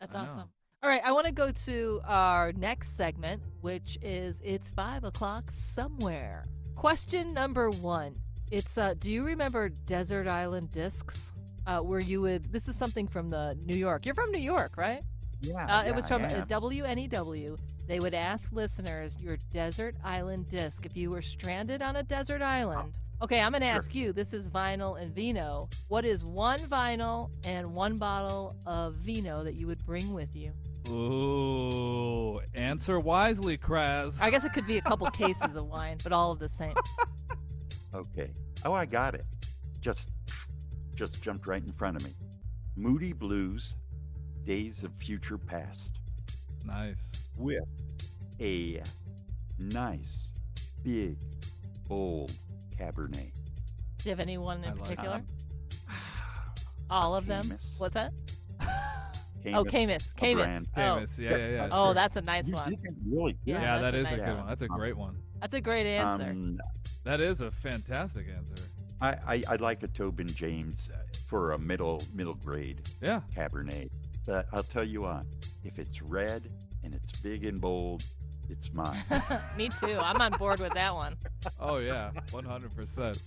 That's 0.00 0.14
I 0.14 0.24
know. 0.24 0.30
awesome. 0.30 0.48
All 0.80 0.88
right, 0.88 1.02
I 1.04 1.10
want 1.10 1.26
to 1.26 1.32
go 1.32 1.50
to 1.50 2.00
our 2.06 2.52
next 2.52 2.96
segment, 2.96 3.42
which 3.62 3.98
is 4.00 4.40
It's 4.44 4.70
Five 4.70 5.02
O'Clock 5.02 5.50
Somewhere. 5.50 6.44
Question 6.76 7.34
number 7.34 7.70
one. 7.70 8.14
It's, 8.52 8.78
uh, 8.78 8.94
do 8.96 9.10
you 9.10 9.24
remember 9.24 9.68
Desert 9.70 10.28
Island 10.28 10.70
Discs? 10.70 11.32
Uh, 11.68 11.80
where 11.80 12.00
you 12.00 12.20
would, 12.22 12.50
this 12.50 12.66
is 12.66 12.74
something 12.74 13.06
from 13.06 13.28
the 13.28 13.54
New 13.66 13.76
York. 13.76 14.06
You're 14.06 14.14
from 14.14 14.32
New 14.32 14.38
York, 14.38 14.76
right? 14.78 15.02
yeah, 15.42 15.64
Uh, 15.64 15.82
yeah, 15.84 15.90
it 15.90 15.94
was 15.94 16.08
from 16.08 16.24
uh, 16.24 16.28
am. 16.28 16.46
WNEW. 16.48 17.58
They 17.86 18.00
would 18.00 18.14
ask 18.14 18.52
listeners 18.52 19.18
your 19.20 19.36
desert 19.52 19.94
island 20.02 20.48
disc. 20.48 20.86
If 20.86 20.96
you 20.96 21.10
were 21.10 21.20
stranded 21.22 21.82
on 21.82 21.96
a 21.96 22.02
desert 22.02 22.40
island, 22.42 22.94
okay, 23.22 23.40
I'm 23.42 23.52
going 23.52 23.60
to 23.60 23.66
Sure. 23.68 23.76
ask 23.76 23.94
you. 23.94 24.12
This 24.14 24.32
is 24.32 24.48
vinyl 24.48 24.98
and 25.00 25.14
vino. 25.14 25.68
What 25.88 26.04
is 26.06 26.24
one 26.24 26.58
vinyl 26.60 27.30
and 27.44 27.74
one 27.74 27.98
bottle 27.98 28.56
of 28.66 28.94
vino 28.96 29.44
that 29.44 29.54
you 29.54 29.66
would 29.66 29.84
bring 29.84 30.14
with 30.14 30.34
you? 30.34 30.52
Ooh. 30.88 32.40
Answer 32.54 32.98
wisely, 32.98 33.58
Krazz. 33.58 34.16
I 34.22 34.30
guess 34.30 34.44
it 34.44 34.54
could 34.54 34.66
be 34.66 34.78
a 34.78 34.82
couple 34.82 35.06
cases 35.10 35.54
of 35.54 35.66
wine, 35.66 35.98
but 36.02 36.12
all 36.12 36.32
of 36.32 36.38
the 36.38 36.48
same. 36.48 36.72
Okay. 37.94 38.30
Oh, 38.66 38.72
I 38.74 38.84
got 38.84 39.14
it. 39.14 39.24
Just, 39.80 40.10
just 40.98 41.22
jumped 41.22 41.46
right 41.46 41.62
in 41.62 41.72
front 41.72 41.96
of 41.96 42.02
me. 42.04 42.12
Moody 42.74 43.12
Blues, 43.12 43.74
Days 44.44 44.82
of 44.82 44.92
Future 44.94 45.38
Past, 45.38 45.92
Nice. 46.64 46.96
with 47.38 47.62
a 48.40 48.82
nice, 49.60 50.30
big, 50.82 51.16
bold 51.88 52.32
Cabernet. 52.76 53.32
Do 53.98 54.04
you 54.04 54.10
have 54.10 54.18
anyone 54.18 54.64
in 54.64 54.70
I 54.70 54.72
particular? 54.72 55.14
Um, 55.14 55.24
all 56.90 57.14
of 57.14 57.26
them? 57.26 57.44
Caymus. 57.44 57.76
What's 57.78 57.94
that? 57.94 58.12
Oh, 59.54 59.64
Caymus. 59.64 60.12
a 60.12 60.14
Caymus. 60.20 60.42
brand. 60.44 60.66
Oh. 60.76 60.80
Caymus. 60.80 61.16
Yeah, 61.18 61.38
yeah, 61.38 61.48
yeah. 61.48 61.68
Oh, 61.70 61.86
sure. 61.86 61.94
that's 61.94 62.16
a 62.16 62.20
nice 62.20 62.48
You 62.48 62.54
one. 62.54 62.76
really 63.08 63.32
good. 63.32 63.38
Yeah, 63.46 63.62
Yeah, 63.62 63.78
that's 63.78 63.96
a 63.96 64.02
nice 64.02 64.12
a 64.12 64.16
good 64.16 64.26
one. 64.26 64.36
one. 64.38 64.46
That's 64.48 64.62
a 64.62 64.68
great 64.68 64.96
one. 64.96 65.16
That's 65.40 65.54
a 65.54 65.60
great 65.60 65.86
answer. 65.86 66.26
Um, 66.30 66.58
That 67.04 67.20
is 67.20 67.40
a 67.40 67.50
fantastic 67.50 68.26
answer. 68.28 68.56
I, 69.00 69.16
I, 69.26 69.42
I 69.48 69.56
like 69.56 69.82
a 69.82 69.88
Tobin 69.88 70.28
James 70.28 70.88
uh, 70.92 70.98
for 71.28 71.52
a 71.52 71.58
middle 71.58 72.02
middle 72.14 72.34
grade 72.34 72.82
Yeah. 73.00 73.20
Cabernet. 73.36 73.90
But 74.26 74.46
I'll 74.52 74.62
tell 74.62 74.84
you 74.84 75.02
what, 75.02 75.24
if 75.64 75.78
it's 75.78 76.02
red 76.02 76.48
and 76.84 76.94
it's 76.94 77.12
big 77.20 77.46
and 77.46 77.60
bold, 77.60 78.02
it's 78.50 78.72
mine. 78.72 79.02
Me 79.56 79.68
too. 79.80 79.98
I'm 80.00 80.20
on 80.20 80.32
board 80.32 80.60
with 80.60 80.72
that 80.74 80.94
one. 80.94 81.16
Oh 81.60 81.78
yeah, 81.78 82.10
one 82.30 82.44
hundred 82.44 82.74
percent. 82.74 83.20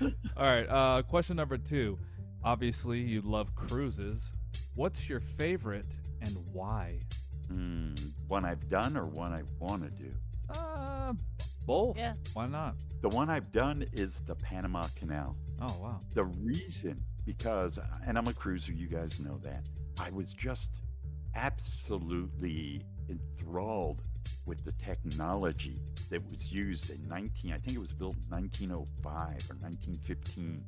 All 0.00 0.10
right. 0.46 0.66
Uh, 0.68 1.02
question 1.02 1.36
number 1.36 1.56
two. 1.58 1.98
Obviously, 2.44 3.00
you 3.00 3.20
love 3.22 3.54
cruises. 3.54 4.32
What's 4.76 5.08
your 5.08 5.20
favorite 5.20 5.86
and 6.20 6.36
why? 6.52 7.00
mm, 7.52 7.98
one 8.28 8.44
I've 8.44 8.68
done 8.68 8.96
or 8.96 9.04
one 9.06 9.32
I 9.32 9.42
want 9.58 9.82
to 9.88 9.94
do? 9.96 10.10
Uh, 10.50 11.12
both. 11.66 11.96
Yeah. 11.98 12.14
Why 12.34 12.46
not? 12.46 12.74
The 13.04 13.10
one 13.10 13.28
I've 13.28 13.52
done 13.52 13.84
is 13.92 14.20
the 14.20 14.34
Panama 14.34 14.86
Canal. 14.96 15.36
Oh 15.60 15.76
wow. 15.78 16.00
The 16.14 16.24
reason, 16.24 17.04
because, 17.26 17.78
and 18.06 18.16
I'm 18.16 18.28
a 18.28 18.32
cruiser, 18.32 18.72
you 18.72 18.88
guys 18.88 19.20
know 19.20 19.38
that, 19.44 19.62
I 20.00 20.08
was 20.08 20.32
just 20.32 20.70
absolutely 21.34 22.82
enthralled 23.10 24.00
with 24.46 24.64
the 24.64 24.72
technology 24.82 25.76
that 26.08 26.24
was 26.30 26.50
used 26.50 26.88
in 26.88 27.06
19, 27.06 27.52
I 27.52 27.58
think 27.58 27.76
it 27.76 27.78
was 27.78 27.92
built 27.92 28.16
in 28.16 28.30
1905 28.30 29.12
or 29.12 29.56
1915 29.60 30.64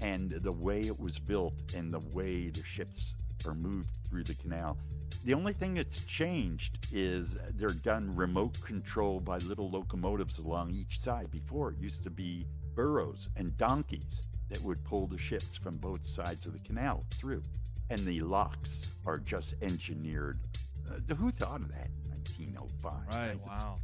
and 0.00 0.30
the 0.30 0.52
way 0.52 0.82
it 0.82 1.00
was 1.00 1.18
built 1.18 1.54
and 1.74 1.90
the 1.90 1.98
way 2.14 2.50
the 2.50 2.62
ships 2.62 3.14
are 3.44 3.54
moved 3.54 3.88
through 4.08 4.22
the 4.22 4.34
canal. 4.34 4.78
The 5.24 5.34
only 5.34 5.52
thing 5.52 5.74
that's 5.74 6.02
changed 6.06 6.86
is 6.92 7.36
they're 7.56 7.70
done 7.70 8.14
remote 8.16 8.58
control 8.62 9.20
by 9.20 9.36
little 9.38 9.70
locomotives 9.70 10.38
along 10.38 10.70
each 10.70 11.00
side. 11.00 11.30
Before 11.30 11.70
it 11.70 11.78
used 11.78 12.02
to 12.04 12.10
be 12.10 12.46
burros 12.74 13.28
and 13.36 13.56
donkeys 13.58 14.22
that 14.48 14.62
would 14.62 14.82
pull 14.84 15.06
the 15.06 15.18
ships 15.18 15.56
from 15.56 15.76
both 15.76 16.04
sides 16.06 16.46
of 16.46 16.52
the 16.54 16.58
canal 16.60 17.04
through. 17.10 17.42
And 17.90 18.00
the 18.00 18.20
locks 18.22 18.86
are 19.06 19.18
just 19.18 19.54
engineered. 19.62 20.38
Uh, 20.90 21.14
who 21.14 21.30
thought 21.32 21.60
of 21.60 21.68
that 21.68 21.90
in 22.04 22.10
1905? 22.12 22.92
Right. 23.08 23.32
It's 23.36 23.46
Wow. 23.46 23.76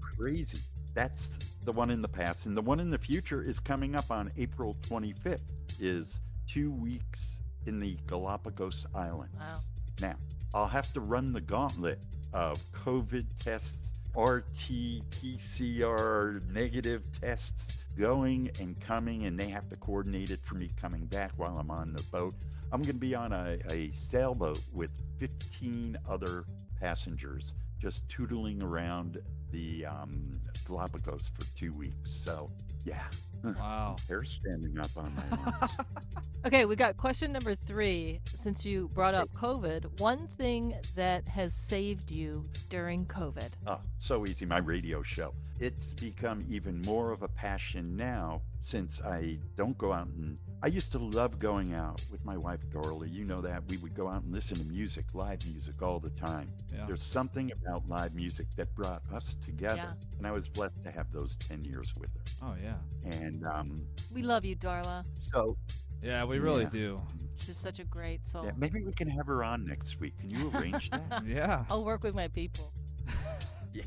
crazy. 0.00 0.58
That's 0.94 1.38
the 1.64 1.72
one 1.72 1.90
in 1.90 2.02
the 2.02 2.08
past. 2.08 2.44
And 2.46 2.54
the 2.56 2.60
one 2.62 2.80
in 2.80 2.90
the 2.90 2.98
future 2.98 3.42
is 3.42 3.58
coming 3.58 3.94
up 3.94 4.10
on 4.10 4.30
April 4.36 4.76
25th, 4.82 5.40
is 5.80 6.20
two 6.46 6.70
weeks 6.70 7.38
in 7.66 7.80
the 7.80 7.96
Galapagos 8.06 8.84
Islands. 8.94 9.34
Wow. 9.38 9.60
Now, 10.00 10.16
I'll 10.54 10.66
have 10.66 10.92
to 10.92 11.00
run 11.00 11.32
the 11.32 11.40
gauntlet 11.40 11.98
of 12.32 12.60
COVID 12.72 13.26
tests, 13.42 13.90
RT, 14.16 15.02
PCR 15.10 16.42
negative 16.52 17.02
tests 17.20 17.76
going 17.98 18.50
and 18.60 18.80
coming, 18.80 19.24
and 19.24 19.38
they 19.38 19.48
have 19.48 19.68
to 19.70 19.76
coordinate 19.76 20.30
it 20.30 20.40
for 20.44 20.54
me 20.54 20.68
coming 20.80 21.06
back 21.06 21.32
while 21.36 21.58
I'm 21.58 21.70
on 21.70 21.92
the 21.92 22.02
boat. 22.04 22.34
I'm 22.72 22.80
going 22.80 22.94
to 22.94 23.00
be 23.00 23.14
on 23.14 23.32
a, 23.32 23.58
a 23.70 23.90
sailboat 23.90 24.60
with 24.72 24.90
15 25.18 25.98
other 26.08 26.44
passengers 26.80 27.52
just 27.80 28.08
tootling 28.08 28.62
around 28.62 29.20
the 29.50 29.84
um, 29.84 30.30
Galapagos 30.66 31.30
for 31.36 31.44
two 31.58 31.72
weeks. 31.72 32.10
So, 32.10 32.48
yeah. 32.84 33.02
Wow. 33.44 33.96
Hair 34.08 34.24
standing 34.24 34.78
up 34.78 34.90
on 34.96 35.12
my 35.14 35.36
arms. 35.36 35.72
Okay, 36.44 36.64
we 36.64 36.74
got 36.74 36.96
question 36.96 37.30
number 37.30 37.54
three. 37.54 38.20
Since 38.34 38.64
you 38.66 38.88
brought 38.94 39.14
up 39.14 39.30
COVID, 39.32 40.00
one 40.00 40.26
thing 40.26 40.74
that 40.96 41.28
has 41.28 41.54
saved 41.54 42.10
you 42.10 42.44
during 42.68 43.06
COVID. 43.06 43.48
Oh, 43.68 43.78
so 43.98 44.26
easy. 44.26 44.44
My 44.44 44.58
radio 44.58 45.04
show. 45.04 45.32
It's 45.60 45.92
become 45.92 46.40
even 46.50 46.82
more 46.82 47.12
of 47.12 47.22
a 47.22 47.28
passion 47.28 47.96
now 47.96 48.42
since 48.58 49.00
I 49.02 49.38
don't 49.56 49.78
go 49.78 49.92
out 49.92 50.08
and 50.08 50.36
I 50.64 50.68
used 50.68 50.92
to 50.92 50.98
love 50.98 51.40
going 51.40 51.74
out 51.74 52.04
with 52.10 52.24
my 52.24 52.36
wife 52.36 52.60
Dorla. 52.70 53.12
You 53.12 53.24
know 53.24 53.40
that 53.40 53.64
we 53.68 53.78
would 53.78 53.96
go 53.96 54.06
out 54.08 54.22
and 54.22 54.32
listen 54.32 54.56
to 54.58 54.64
music, 54.64 55.06
live 55.12 55.44
music 55.44 55.82
all 55.82 55.98
the 55.98 56.10
time. 56.10 56.46
Yeah. 56.72 56.84
There's 56.86 57.02
something 57.02 57.50
about 57.50 57.88
live 57.88 58.14
music 58.14 58.46
that 58.56 58.72
brought 58.76 59.02
us 59.12 59.36
together, 59.44 59.76
Yeah. 59.98 60.18
and 60.18 60.26
I 60.26 60.30
was 60.30 60.48
blessed 60.48 60.82
to 60.84 60.90
have 60.92 61.10
those 61.12 61.34
10 61.48 61.62
years 61.64 61.92
with 61.98 62.10
her. 62.14 62.22
Oh 62.42 62.54
yeah. 62.62 62.76
And 63.10 63.44
um, 63.44 63.84
We 64.12 64.22
love 64.22 64.44
you, 64.44 64.54
Darla. 64.54 65.04
so, 65.18 65.56
Yeah, 66.00 66.24
we 66.24 66.38
really 66.38 66.62
Yeah. 66.62 66.70
do. 66.70 67.02
She's 67.44 67.56
such 67.58 67.80
a 67.80 67.84
great 67.84 68.24
soul. 68.24 68.44
yeah, 68.44 68.52
maybe 68.56 68.84
we 68.84 68.92
can 68.92 69.08
have 69.08 69.26
her 69.26 69.42
on 69.42 69.66
next 69.66 69.98
week. 69.98 70.16
Can 70.20 70.30
you 70.30 70.48
arrange 70.54 70.90
that? 70.90 71.24
Yeah. 71.26 71.64
I'll 71.70 71.84
work 71.84 72.04
with 72.04 72.14
my 72.14 72.28
people. 72.28 72.72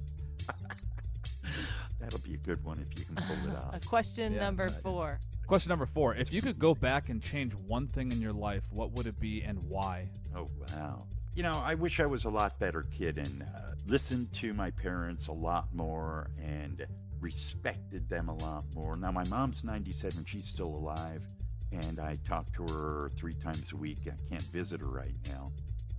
That'll 2.01 2.19
be 2.19 2.33
a 2.33 2.38
good 2.38 2.61
one 2.65 2.79
if 2.79 2.99
you 2.99 3.05
can 3.05 3.15
pull 3.15 3.49
it 3.49 3.55
off. 3.55 3.85
question 3.85 4.33
Yeah, 4.33 4.41
number 4.41 4.65
right. 4.65 4.81
four. 4.83 5.19
Question 5.47 5.69
number 5.69 5.86
four: 5.86 6.15
If 6.15 6.34
you 6.34 6.41
could 6.41 6.58
go 6.58 6.73
back 6.73 7.10
and 7.10 7.21
change 7.21 7.53
one 7.53 7.88
thing 7.88 8.12
in 8.12 8.19
your 8.19 8.34
life, 8.34 8.63
what 8.71 8.91
would 8.93 9.05
it 9.05 9.19
be 9.19 9.43
and 9.43 9.62
why? 9.69 10.10
Oh, 10.36 10.47
wow. 10.60 11.05
You 11.36 11.43
know, 11.43 11.62
I 11.63 11.75
wish 11.75 11.99
I 11.99 12.05
was 12.08 12.25
a 12.25 12.29
lot 12.29 12.58
better 12.60 12.88
kid 12.97 13.17
and 13.17 13.43
uh, 13.43 13.71
listened 13.86 14.34
to 14.39 14.53
my 14.53 14.71
parents 14.71 15.27
a 15.27 15.31
lot 15.34 15.67
more 15.73 16.29
and 16.41 16.86
respected 17.19 18.10
them 18.10 18.29
a 18.29 18.36
lot 18.36 18.63
more. 18.73 18.95
Now, 18.95 19.12
my 19.12 19.23
mom's 19.25 19.63
97, 19.63 20.25
she's 20.27 20.47
still 20.47 20.67
alive, 20.67 21.21
and 21.71 21.99
I 21.99 22.17
talk 22.27 22.51
to 22.53 22.63
her 22.73 23.12
three 23.15 23.34
times 23.34 23.71
a 23.73 23.77
week. 23.77 23.99
I 24.08 24.15
can't 24.29 24.43
visit 24.51 24.79
her 24.79 24.88
right 24.88 25.15
now, 25.27 25.51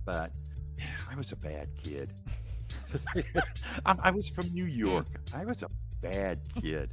but 0.05 0.31
I 1.09 1.15
was 1.15 1.31
a 1.31 1.37
bad 1.37 1.69
kid. 1.81 2.11
I, 3.85 3.95
I 4.03 4.11
was 4.11 4.27
from 4.27 4.47
New 4.53 4.65
York. 4.65 5.07
I 5.33 5.45
was 5.45 5.63
a 5.63 5.69
bad 6.01 6.39
kid. 6.61 6.91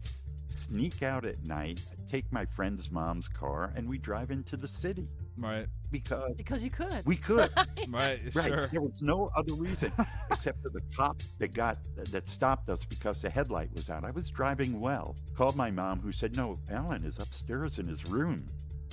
Sneak 0.48 1.02
out 1.02 1.24
at 1.24 1.42
night, 1.44 1.82
take 2.10 2.30
my 2.32 2.44
friend's 2.44 2.90
mom's 2.90 3.28
car, 3.28 3.72
and 3.76 3.88
we 3.88 3.98
drive 3.98 4.30
into 4.30 4.56
the 4.56 4.68
city 4.68 5.08
Right. 5.36 5.66
because 5.90 6.36
Because 6.36 6.62
you 6.62 6.70
could. 6.70 7.02
we 7.04 7.16
could. 7.16 7.50
Right. 7.88 8.20
Right. 8.34 8.46
Sure. 8.48 8.66
There 8.68 8.80
was 8.80 9.02
no 9.02 9.30
other 9.36 9.54
reason 9.54 9.92
except 10.30 10.62
for 10.62 10.68
the 10.70 10.80
cop 10.96 11.22
that 11.38 11.52
got 11.54 11.78
that 12.10 12.28
stopped 12.28 12.68
us 12.68 12.84
because 12.84 13.20
the 13.22 13.30
headlight 13.30 13.72
was 13.74 13.90
out. 13.90 14.04
I 14.04 14.10
was 14.10 14.30
driving 14.30 14.80
well. 14.80 15.16
Called 15.36 15.56
my 15.56 15.70
mom, 15.70 16.00
who 16.00 16.12
said, 16.12 16.36
"No, 16.36 16.56
Alan 16.70 17.04
is 17.04 17.18
upstairs 17.18 17.78
in 17.78 17.86
his 17.88 18.04
room." 18.06 18.46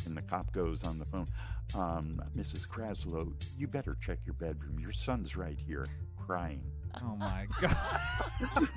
And 0.05 0.17
the 0.17 0.21
cop 0.23 0.51
goes 0.51 0.83
on 0.83 0.97
the 0.97 1.05
phone, 1.05 1.27
um, 1.75 2.19
"Mrs. 2.35 2.67
Kraslow, 2.67 3.33
you 3.57 3.67
better 3.67 3.95
check 4.01 4.19
your 4.25 4.33
bedroom. 4.33 4.79
Your 4.79 4.91
son's 4.93 5.35
right 5.35 5.59
here, 5.59 5.87
crying." 6.17 6.63
Oh 7.01 7.15
my 7.15 7.45
god. 7.61 8.67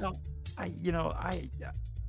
No, 0.00 0.18
I, 0.58 0.66
you 0.80 0.92
know, 0.92 1.12
I, 1.16 1.48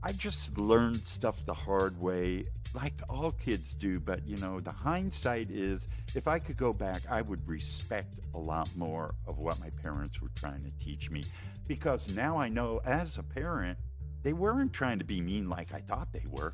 I 0.04 0.12
just 0.14 0.58
learned 0.58 1.04
stuff 1.04 1.38
the 1.46 1.54
hard 1.54 2.00
way, 2.02 2.46
like 2.74 2.94
all 3.10 3.32
kids 3.32 3.74
do. 3.74 4.00
But 4.00 4.26
you 4.26 4.38
know, 4.38 4.60
the 4.60 4.72
hindsight 4.72 5.52
is, 5.52 5.88
if 6.16 6.28
I 6.28 6.40
could 6.40 6.58
go 6.58 6.74
back, 6.74 7.02
I 7.10 7.22
would 7.22 7.48
respect 7.48 8.16
a 8.34 8.38
lot 8.38 8.70
more 8.76 9.14
of 9.28 9.38
what 9.38 9.60
my 9.60 9.70
parents 9.82 10.22
were 10.22 10.32
trying 10.36 10.64
to 10.64 10.72
teach 10.84 11.12
me, 11.12 11.24
because 11.68 12.14
now 12.16 12.38
I 12.38 12.50
know, 12.50 12.82
as 12.86 13.18
a 13.18 13.24
parent, 13.24 13.78
they 14.24 14.34
weren't 14.34 14.74
trying 14.74 15.00
to 15.00 15.06
be 15.06 15.22
mean 15.22 15.50
like 15.50 15.74
I 15.74 15.80
thought 15.82 16.12
they 16.12 16.26
were. 16.30 16.54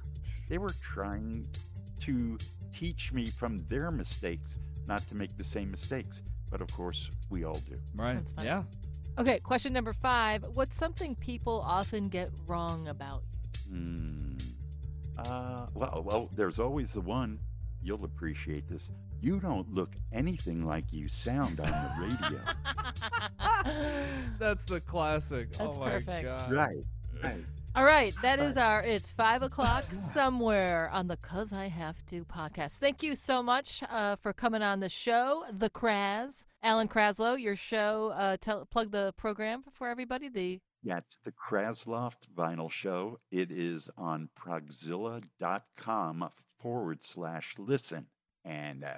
They 0.49 0.57
were 0.57 0.73
trying 0.81 1.47
to 2.01 2.38
teach 2.77 3.12
me 3.12 3.27
from 3.27 3.65
their 3.67 3.91
mistakes, 3.91 4.57
not 4.88 5.07
to 5.10 5.15
make 5.15 5.38
the 5.38 5.43
same 5.43 5.71
mistakes. 5.71 6.21
But 6.49 6.62
of 6.62 6.71
course, 6.71 7.10
we 7.29 7.43
all 7.43 7.60
do. 7.69 7.75
Right. 7.93 8.21
Yeah. 8.41 8.63
Okay, 9.19 9.39
question 9.39 9.73
number 9.73 9.93
five. 9.93 10.45
What's 10.53 10.77
something 10.77 11.15
people 11.15 11.63
often 11.65 12.07
get 12.07 12.29
wrong 12.45 12.88
about 12.88 13.23
you? 13.31 13.37
Hmm. 13.69 14.38
Uh, 15.17 15.65
well, 15.73 16.03
well, 16.06 16.30
there's 16.36 16.60
always 16.60 16.91
the 16.93 17.01
one. 17.01 17.39
You'll 17.82 18.06
appreciate 18.06 18.67
this. 18.67 18.89
You 19.21 19.39
don't 19.39 19.71
look 19.73 19.95
anything 20.12 20.65
like 20.65 20.91
you 20.91 21.10
sound 21.10 21.60
on 21.60 21.67
the 21.67 21.91
radio. 22.01 22.39
That's 24.39 24.65
the 24.65 24.80
classic. 24.82 25.51
That's 25.53 25.77
oh 25.77 25.80
my 25.80 25.91
perfect. 25.91 26.25
god. 26.25 26.51
right. 26.51 26.84
Right. 27.23 27.43
All 27.75 27.84
right, 27.84 28.12
that 28.23 28.39
is 28.39 28.58
our 28.58 28.82
It's 28.82 29.12
Five 29.12 29.43
O'Clock 29.43 29.86
Somewhere 29.93 30.89
on 30.91 31.08
the 31.08 31.17
Cuz 31.17 31.53
I 31.53 31.67
Have 31.67 32.03
To 32.08 32.25
podcast. 32.25 32.77
Thank 32.80 33.03
you 33.03 33.15
so 33.15 33.43
much 33.43 33.84
uh, 33.91 34.15
for 34.15 34.34
coming 34.34 34.63
on 34.63 34.80
the 34.80 34.89
show, 34.89 35.45
The 35.51 35.69
Krazz. 35.69 36.45
Alan 36.63 36.88
Kraslow, 36.88 37.39
your 37.39 37.56
show, 37.56 38.13
uh, 38.15 38.38
tell, 38.41 38.65
plug 38.65 38.89
the 38.91 39.13
program 39.15 39.63
for 39.71 39.88
everybody. 39.89 40.27
The 40.27 40.60
It's 40.89 41.17
the 41.26 41.34
KrazzLoft 41.34 42.30
Vinyl 42.34 42.71
Show. 42.71 43.19
It 43.30 43.52
is 43.52 43.89
on 43.97 44.30
progzilla.com 44.39 46.30
forward 46.62 47.04
slash 47.04 47.56
listen. 47.58 48.06
And 48.45 48.86
uh, 48.86 48.95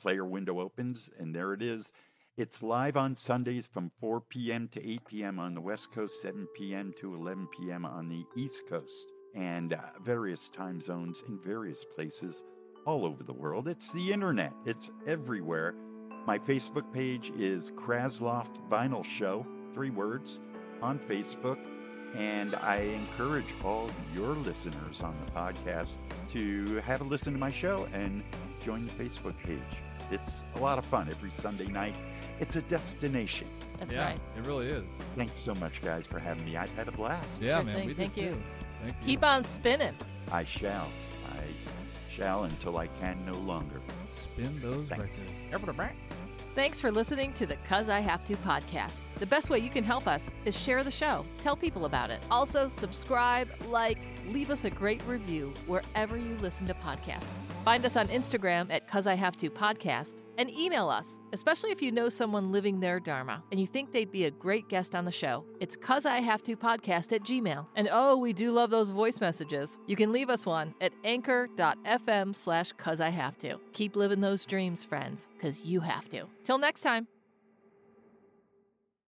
player 0.00 0.24
window 0.24 0.60
opens, 0.60 1.10
and 1.18 1.34
there 1.34 1.52
it 1.52 1.60
is. 1.60 1.92
It's 2.36 2.62
live 2.62 2.96
on 2.96 3.16
Sundays 3.16 3.66
from 3.66 3.90
4 4.00 4.20
p.m. 4.20 4.68
to 4.68 4.88
8 4.88 5.04
p.m. 5.04 5.38
on 5.40 5.54
the 5.54 5.60
West 5.60 5.90
Coast, 5.92 6.22
7 6.22 6.46
p.m. 6.56 6.94
to 7.00 7.12
11 7.16 7.48
p.m. 7.58 7.84
on 7.84 8.08
the 8.08 8.24
East 8.40 8.62
Coast, 8.68 9.06
and 9.34 9.72
uh, 9.72 9.80
various 10.04 10.48
time 10.48 10.80
zones 10.80 11.24
in 11.26 11.40
various 11.40 11.84
places 11.84 12.44
all 12.86 13.04
over 13.04 13.24
the 13.24 13.32
world. 13.32 13.66
It's 13.66 13.90
the 13.92 14.12
internet, 14.12 14.52
it's 14.64 14.92
everywhere. 15.08 15.74
My 16.24 16.38
Facebook 16.38 16.92
page 16.92 17.32
is 17.36 17.72
KrazzLoft 17.72 18.68
Vinyl 18.70 19.04
Show, 19.04 19.44
three 19.74 19.90
words, 19.90 20.38
on 20.82 20.98
Facebook. 20.98 21.58
And 22.14 22.54
I 22.56 22.80
encourage 22.80 23.46
all 23.64 23.88
your 24.14 24.34
listeners 24.34 25.00
on 25.00 25.14
the 25.24 25.32
podcast 25.32 25.96
to 26.32 26.76
have 26.84 27.00
a 27.00 27.04
listen 27.04 27.32
to 27.32 27.38
my 27.38 27.50
show 27.50 27.88
and 27.94 28.22
join 28.62 28.86
the 28.86 28.92
Facebook 28.92 29.34
page. 29.42 29.58
It's 30.10 30.44
a 30.56 30.60
lot 30.60 30.76
of 30.76 30.84
fun 30.84 31.08
every 31.10 31.30
Sunday 31.30 31.68
night. 31.68 31.96
It's 32.38 32.56
a 32.56 32.60
destination. 32.62 33.46
that's 33.78 33.94
yeah, 33.94 34.08
right. 34.08 34.20
It 34.36 34.46
really 34.46 34.66
is. 34.66 34.84
Thanks 35.16 35.38
so 35.38 35.54
much, 35.54 35.80
guys, 35.80 36.04
for 36.06 36.18
having 36.18 36.44
me. 36.44 36.54
I've 36.54 36.74
had 36.76 36.86
a 36.88 36.92
blast. 36.92 37.40
Yeah, 37.40 37.56
Sure 37.58 37.64
man. 37.64 37.76
thing. 37.78 37.86
We 37.88 37.94
Thank 37.94 38.12
did 38.12 38.24
you. 38.24 38.30
too. 38.32 38.42
Thank 38.82 38.96
you. 39.00 39.06
Keep 39.06 39.24
on 39.24 39.44
spinning. 39.46 39.94
I 40.30 40.44
shall. 40.44 40.88
I 41.38 41.44
shall 42.14 42.44
until 42.44 42.76
I 42.76 42.88
can 42.88 43.24
no 43.24 43.32
longer. 43.38 43.80
Spin 44.08 44.60
those 44.60 44.84
Thanks. 44.86 45.18
records. 45.18 45.42
Thanks 46.54 46.78
for 46.78 46.90
listening 46.90 47.32
to 47.34 47.46
the 47.46 47.56
Cuz 47.66 47.88
I 47.88 48.00
Have 48.00 48.26
To 48.26 48.36
podcast. 48.36 49.00
The 49.16 49.24
best 49.24 49.48
way 49.48 49.58
you 49.58 49.70
can 49.70 49.82
help 49.82 50.06
us 50.06 50.30
is 50.44 50.54
share 50.54 50.84
the 50.84 50.90
show, 50.90 51.24
tell 51.38 51.56
people 51.56 51.86
about 51.86 52.10
it. 52.10 52.22
Also, 52.30 52.68
subscribe, 52.68 53.48
like, 53.68 53.96
leave 54.28 54.50
us 54.50 54.66
a 54.66 54.70
great 54.70 55.02
review 55.06 55.54
wherever 55.66 56.18
you 56.18 56.36
listen 56.42 56.66
to 56.66 56.74
podcasts. 56.74 57.38
Find 57.64 57.86
us 57.86 57.96
on 57.96 58.06
Instagram 58.08 58.70
at 58.70 58.86
Cuz 58.86 59.06
I 59.06 59.14
Have 59.14 59.34
To 59.38 59.48
podcast 59.48 60.16
And 60.42 60.50
email 60.50 60.88
us, 60.88 61.20
especially 61.32 61.70
if 61.70 61.80
you 61.80 61.92
know 61.92 62.08
someone 62.08 62.50
living 62.50 62.80
their 62.80 62.98
Dharma 62.98 63.44
and 63.52 63.60
you 63.60 63.66
think 63.68 63.92
they'd 63.92 64.10
be 64.10 64.24
a 64.24 64.30
great 64.32 64.68
guest 64.68 64.92
on 64.92 65.04
the 65.04 65.12
show. 65.12 65.44
It's 65.60 65.76
cuz 65.76 66.04
I 66.04 66.18
have 66.18 66.42
to 66.42 66.56
podcast 66.56 67.12
at 67.12 67.22
Gmail. 67.22 67.64
And 67.76 67.88
oh, 67.92 68.16
we 68.16 68.32
do 68.32 68.50
love 68.50 68.70
those 68.70 68.90
voice 68.90 69.20
messages. 69.20 69.78
You 69.86 69.94
can 69.94 70.10
leave 70.10 70.28
us 70.28 70.44
one 70.44 70.74
at 70.80 70.92
anchor.fm 71.04 72.34
slash 72.34 72.72
cuz 72.72 73.00
I 73.00 73.10
have 73.10 73.38
to. 73.38 73.60
Keep 73.72 73.94
living 73.94 74.20
those 74.20 74.44
dreams, 74.44 74.82
friends, 74.82 75.28
because 75.36 75.64
you 75.64 75.78
have 75.78 76.08
to. 76.08 76.26
Till 76.42 76.58
next 76.58 76.80
time. 76.80 77.06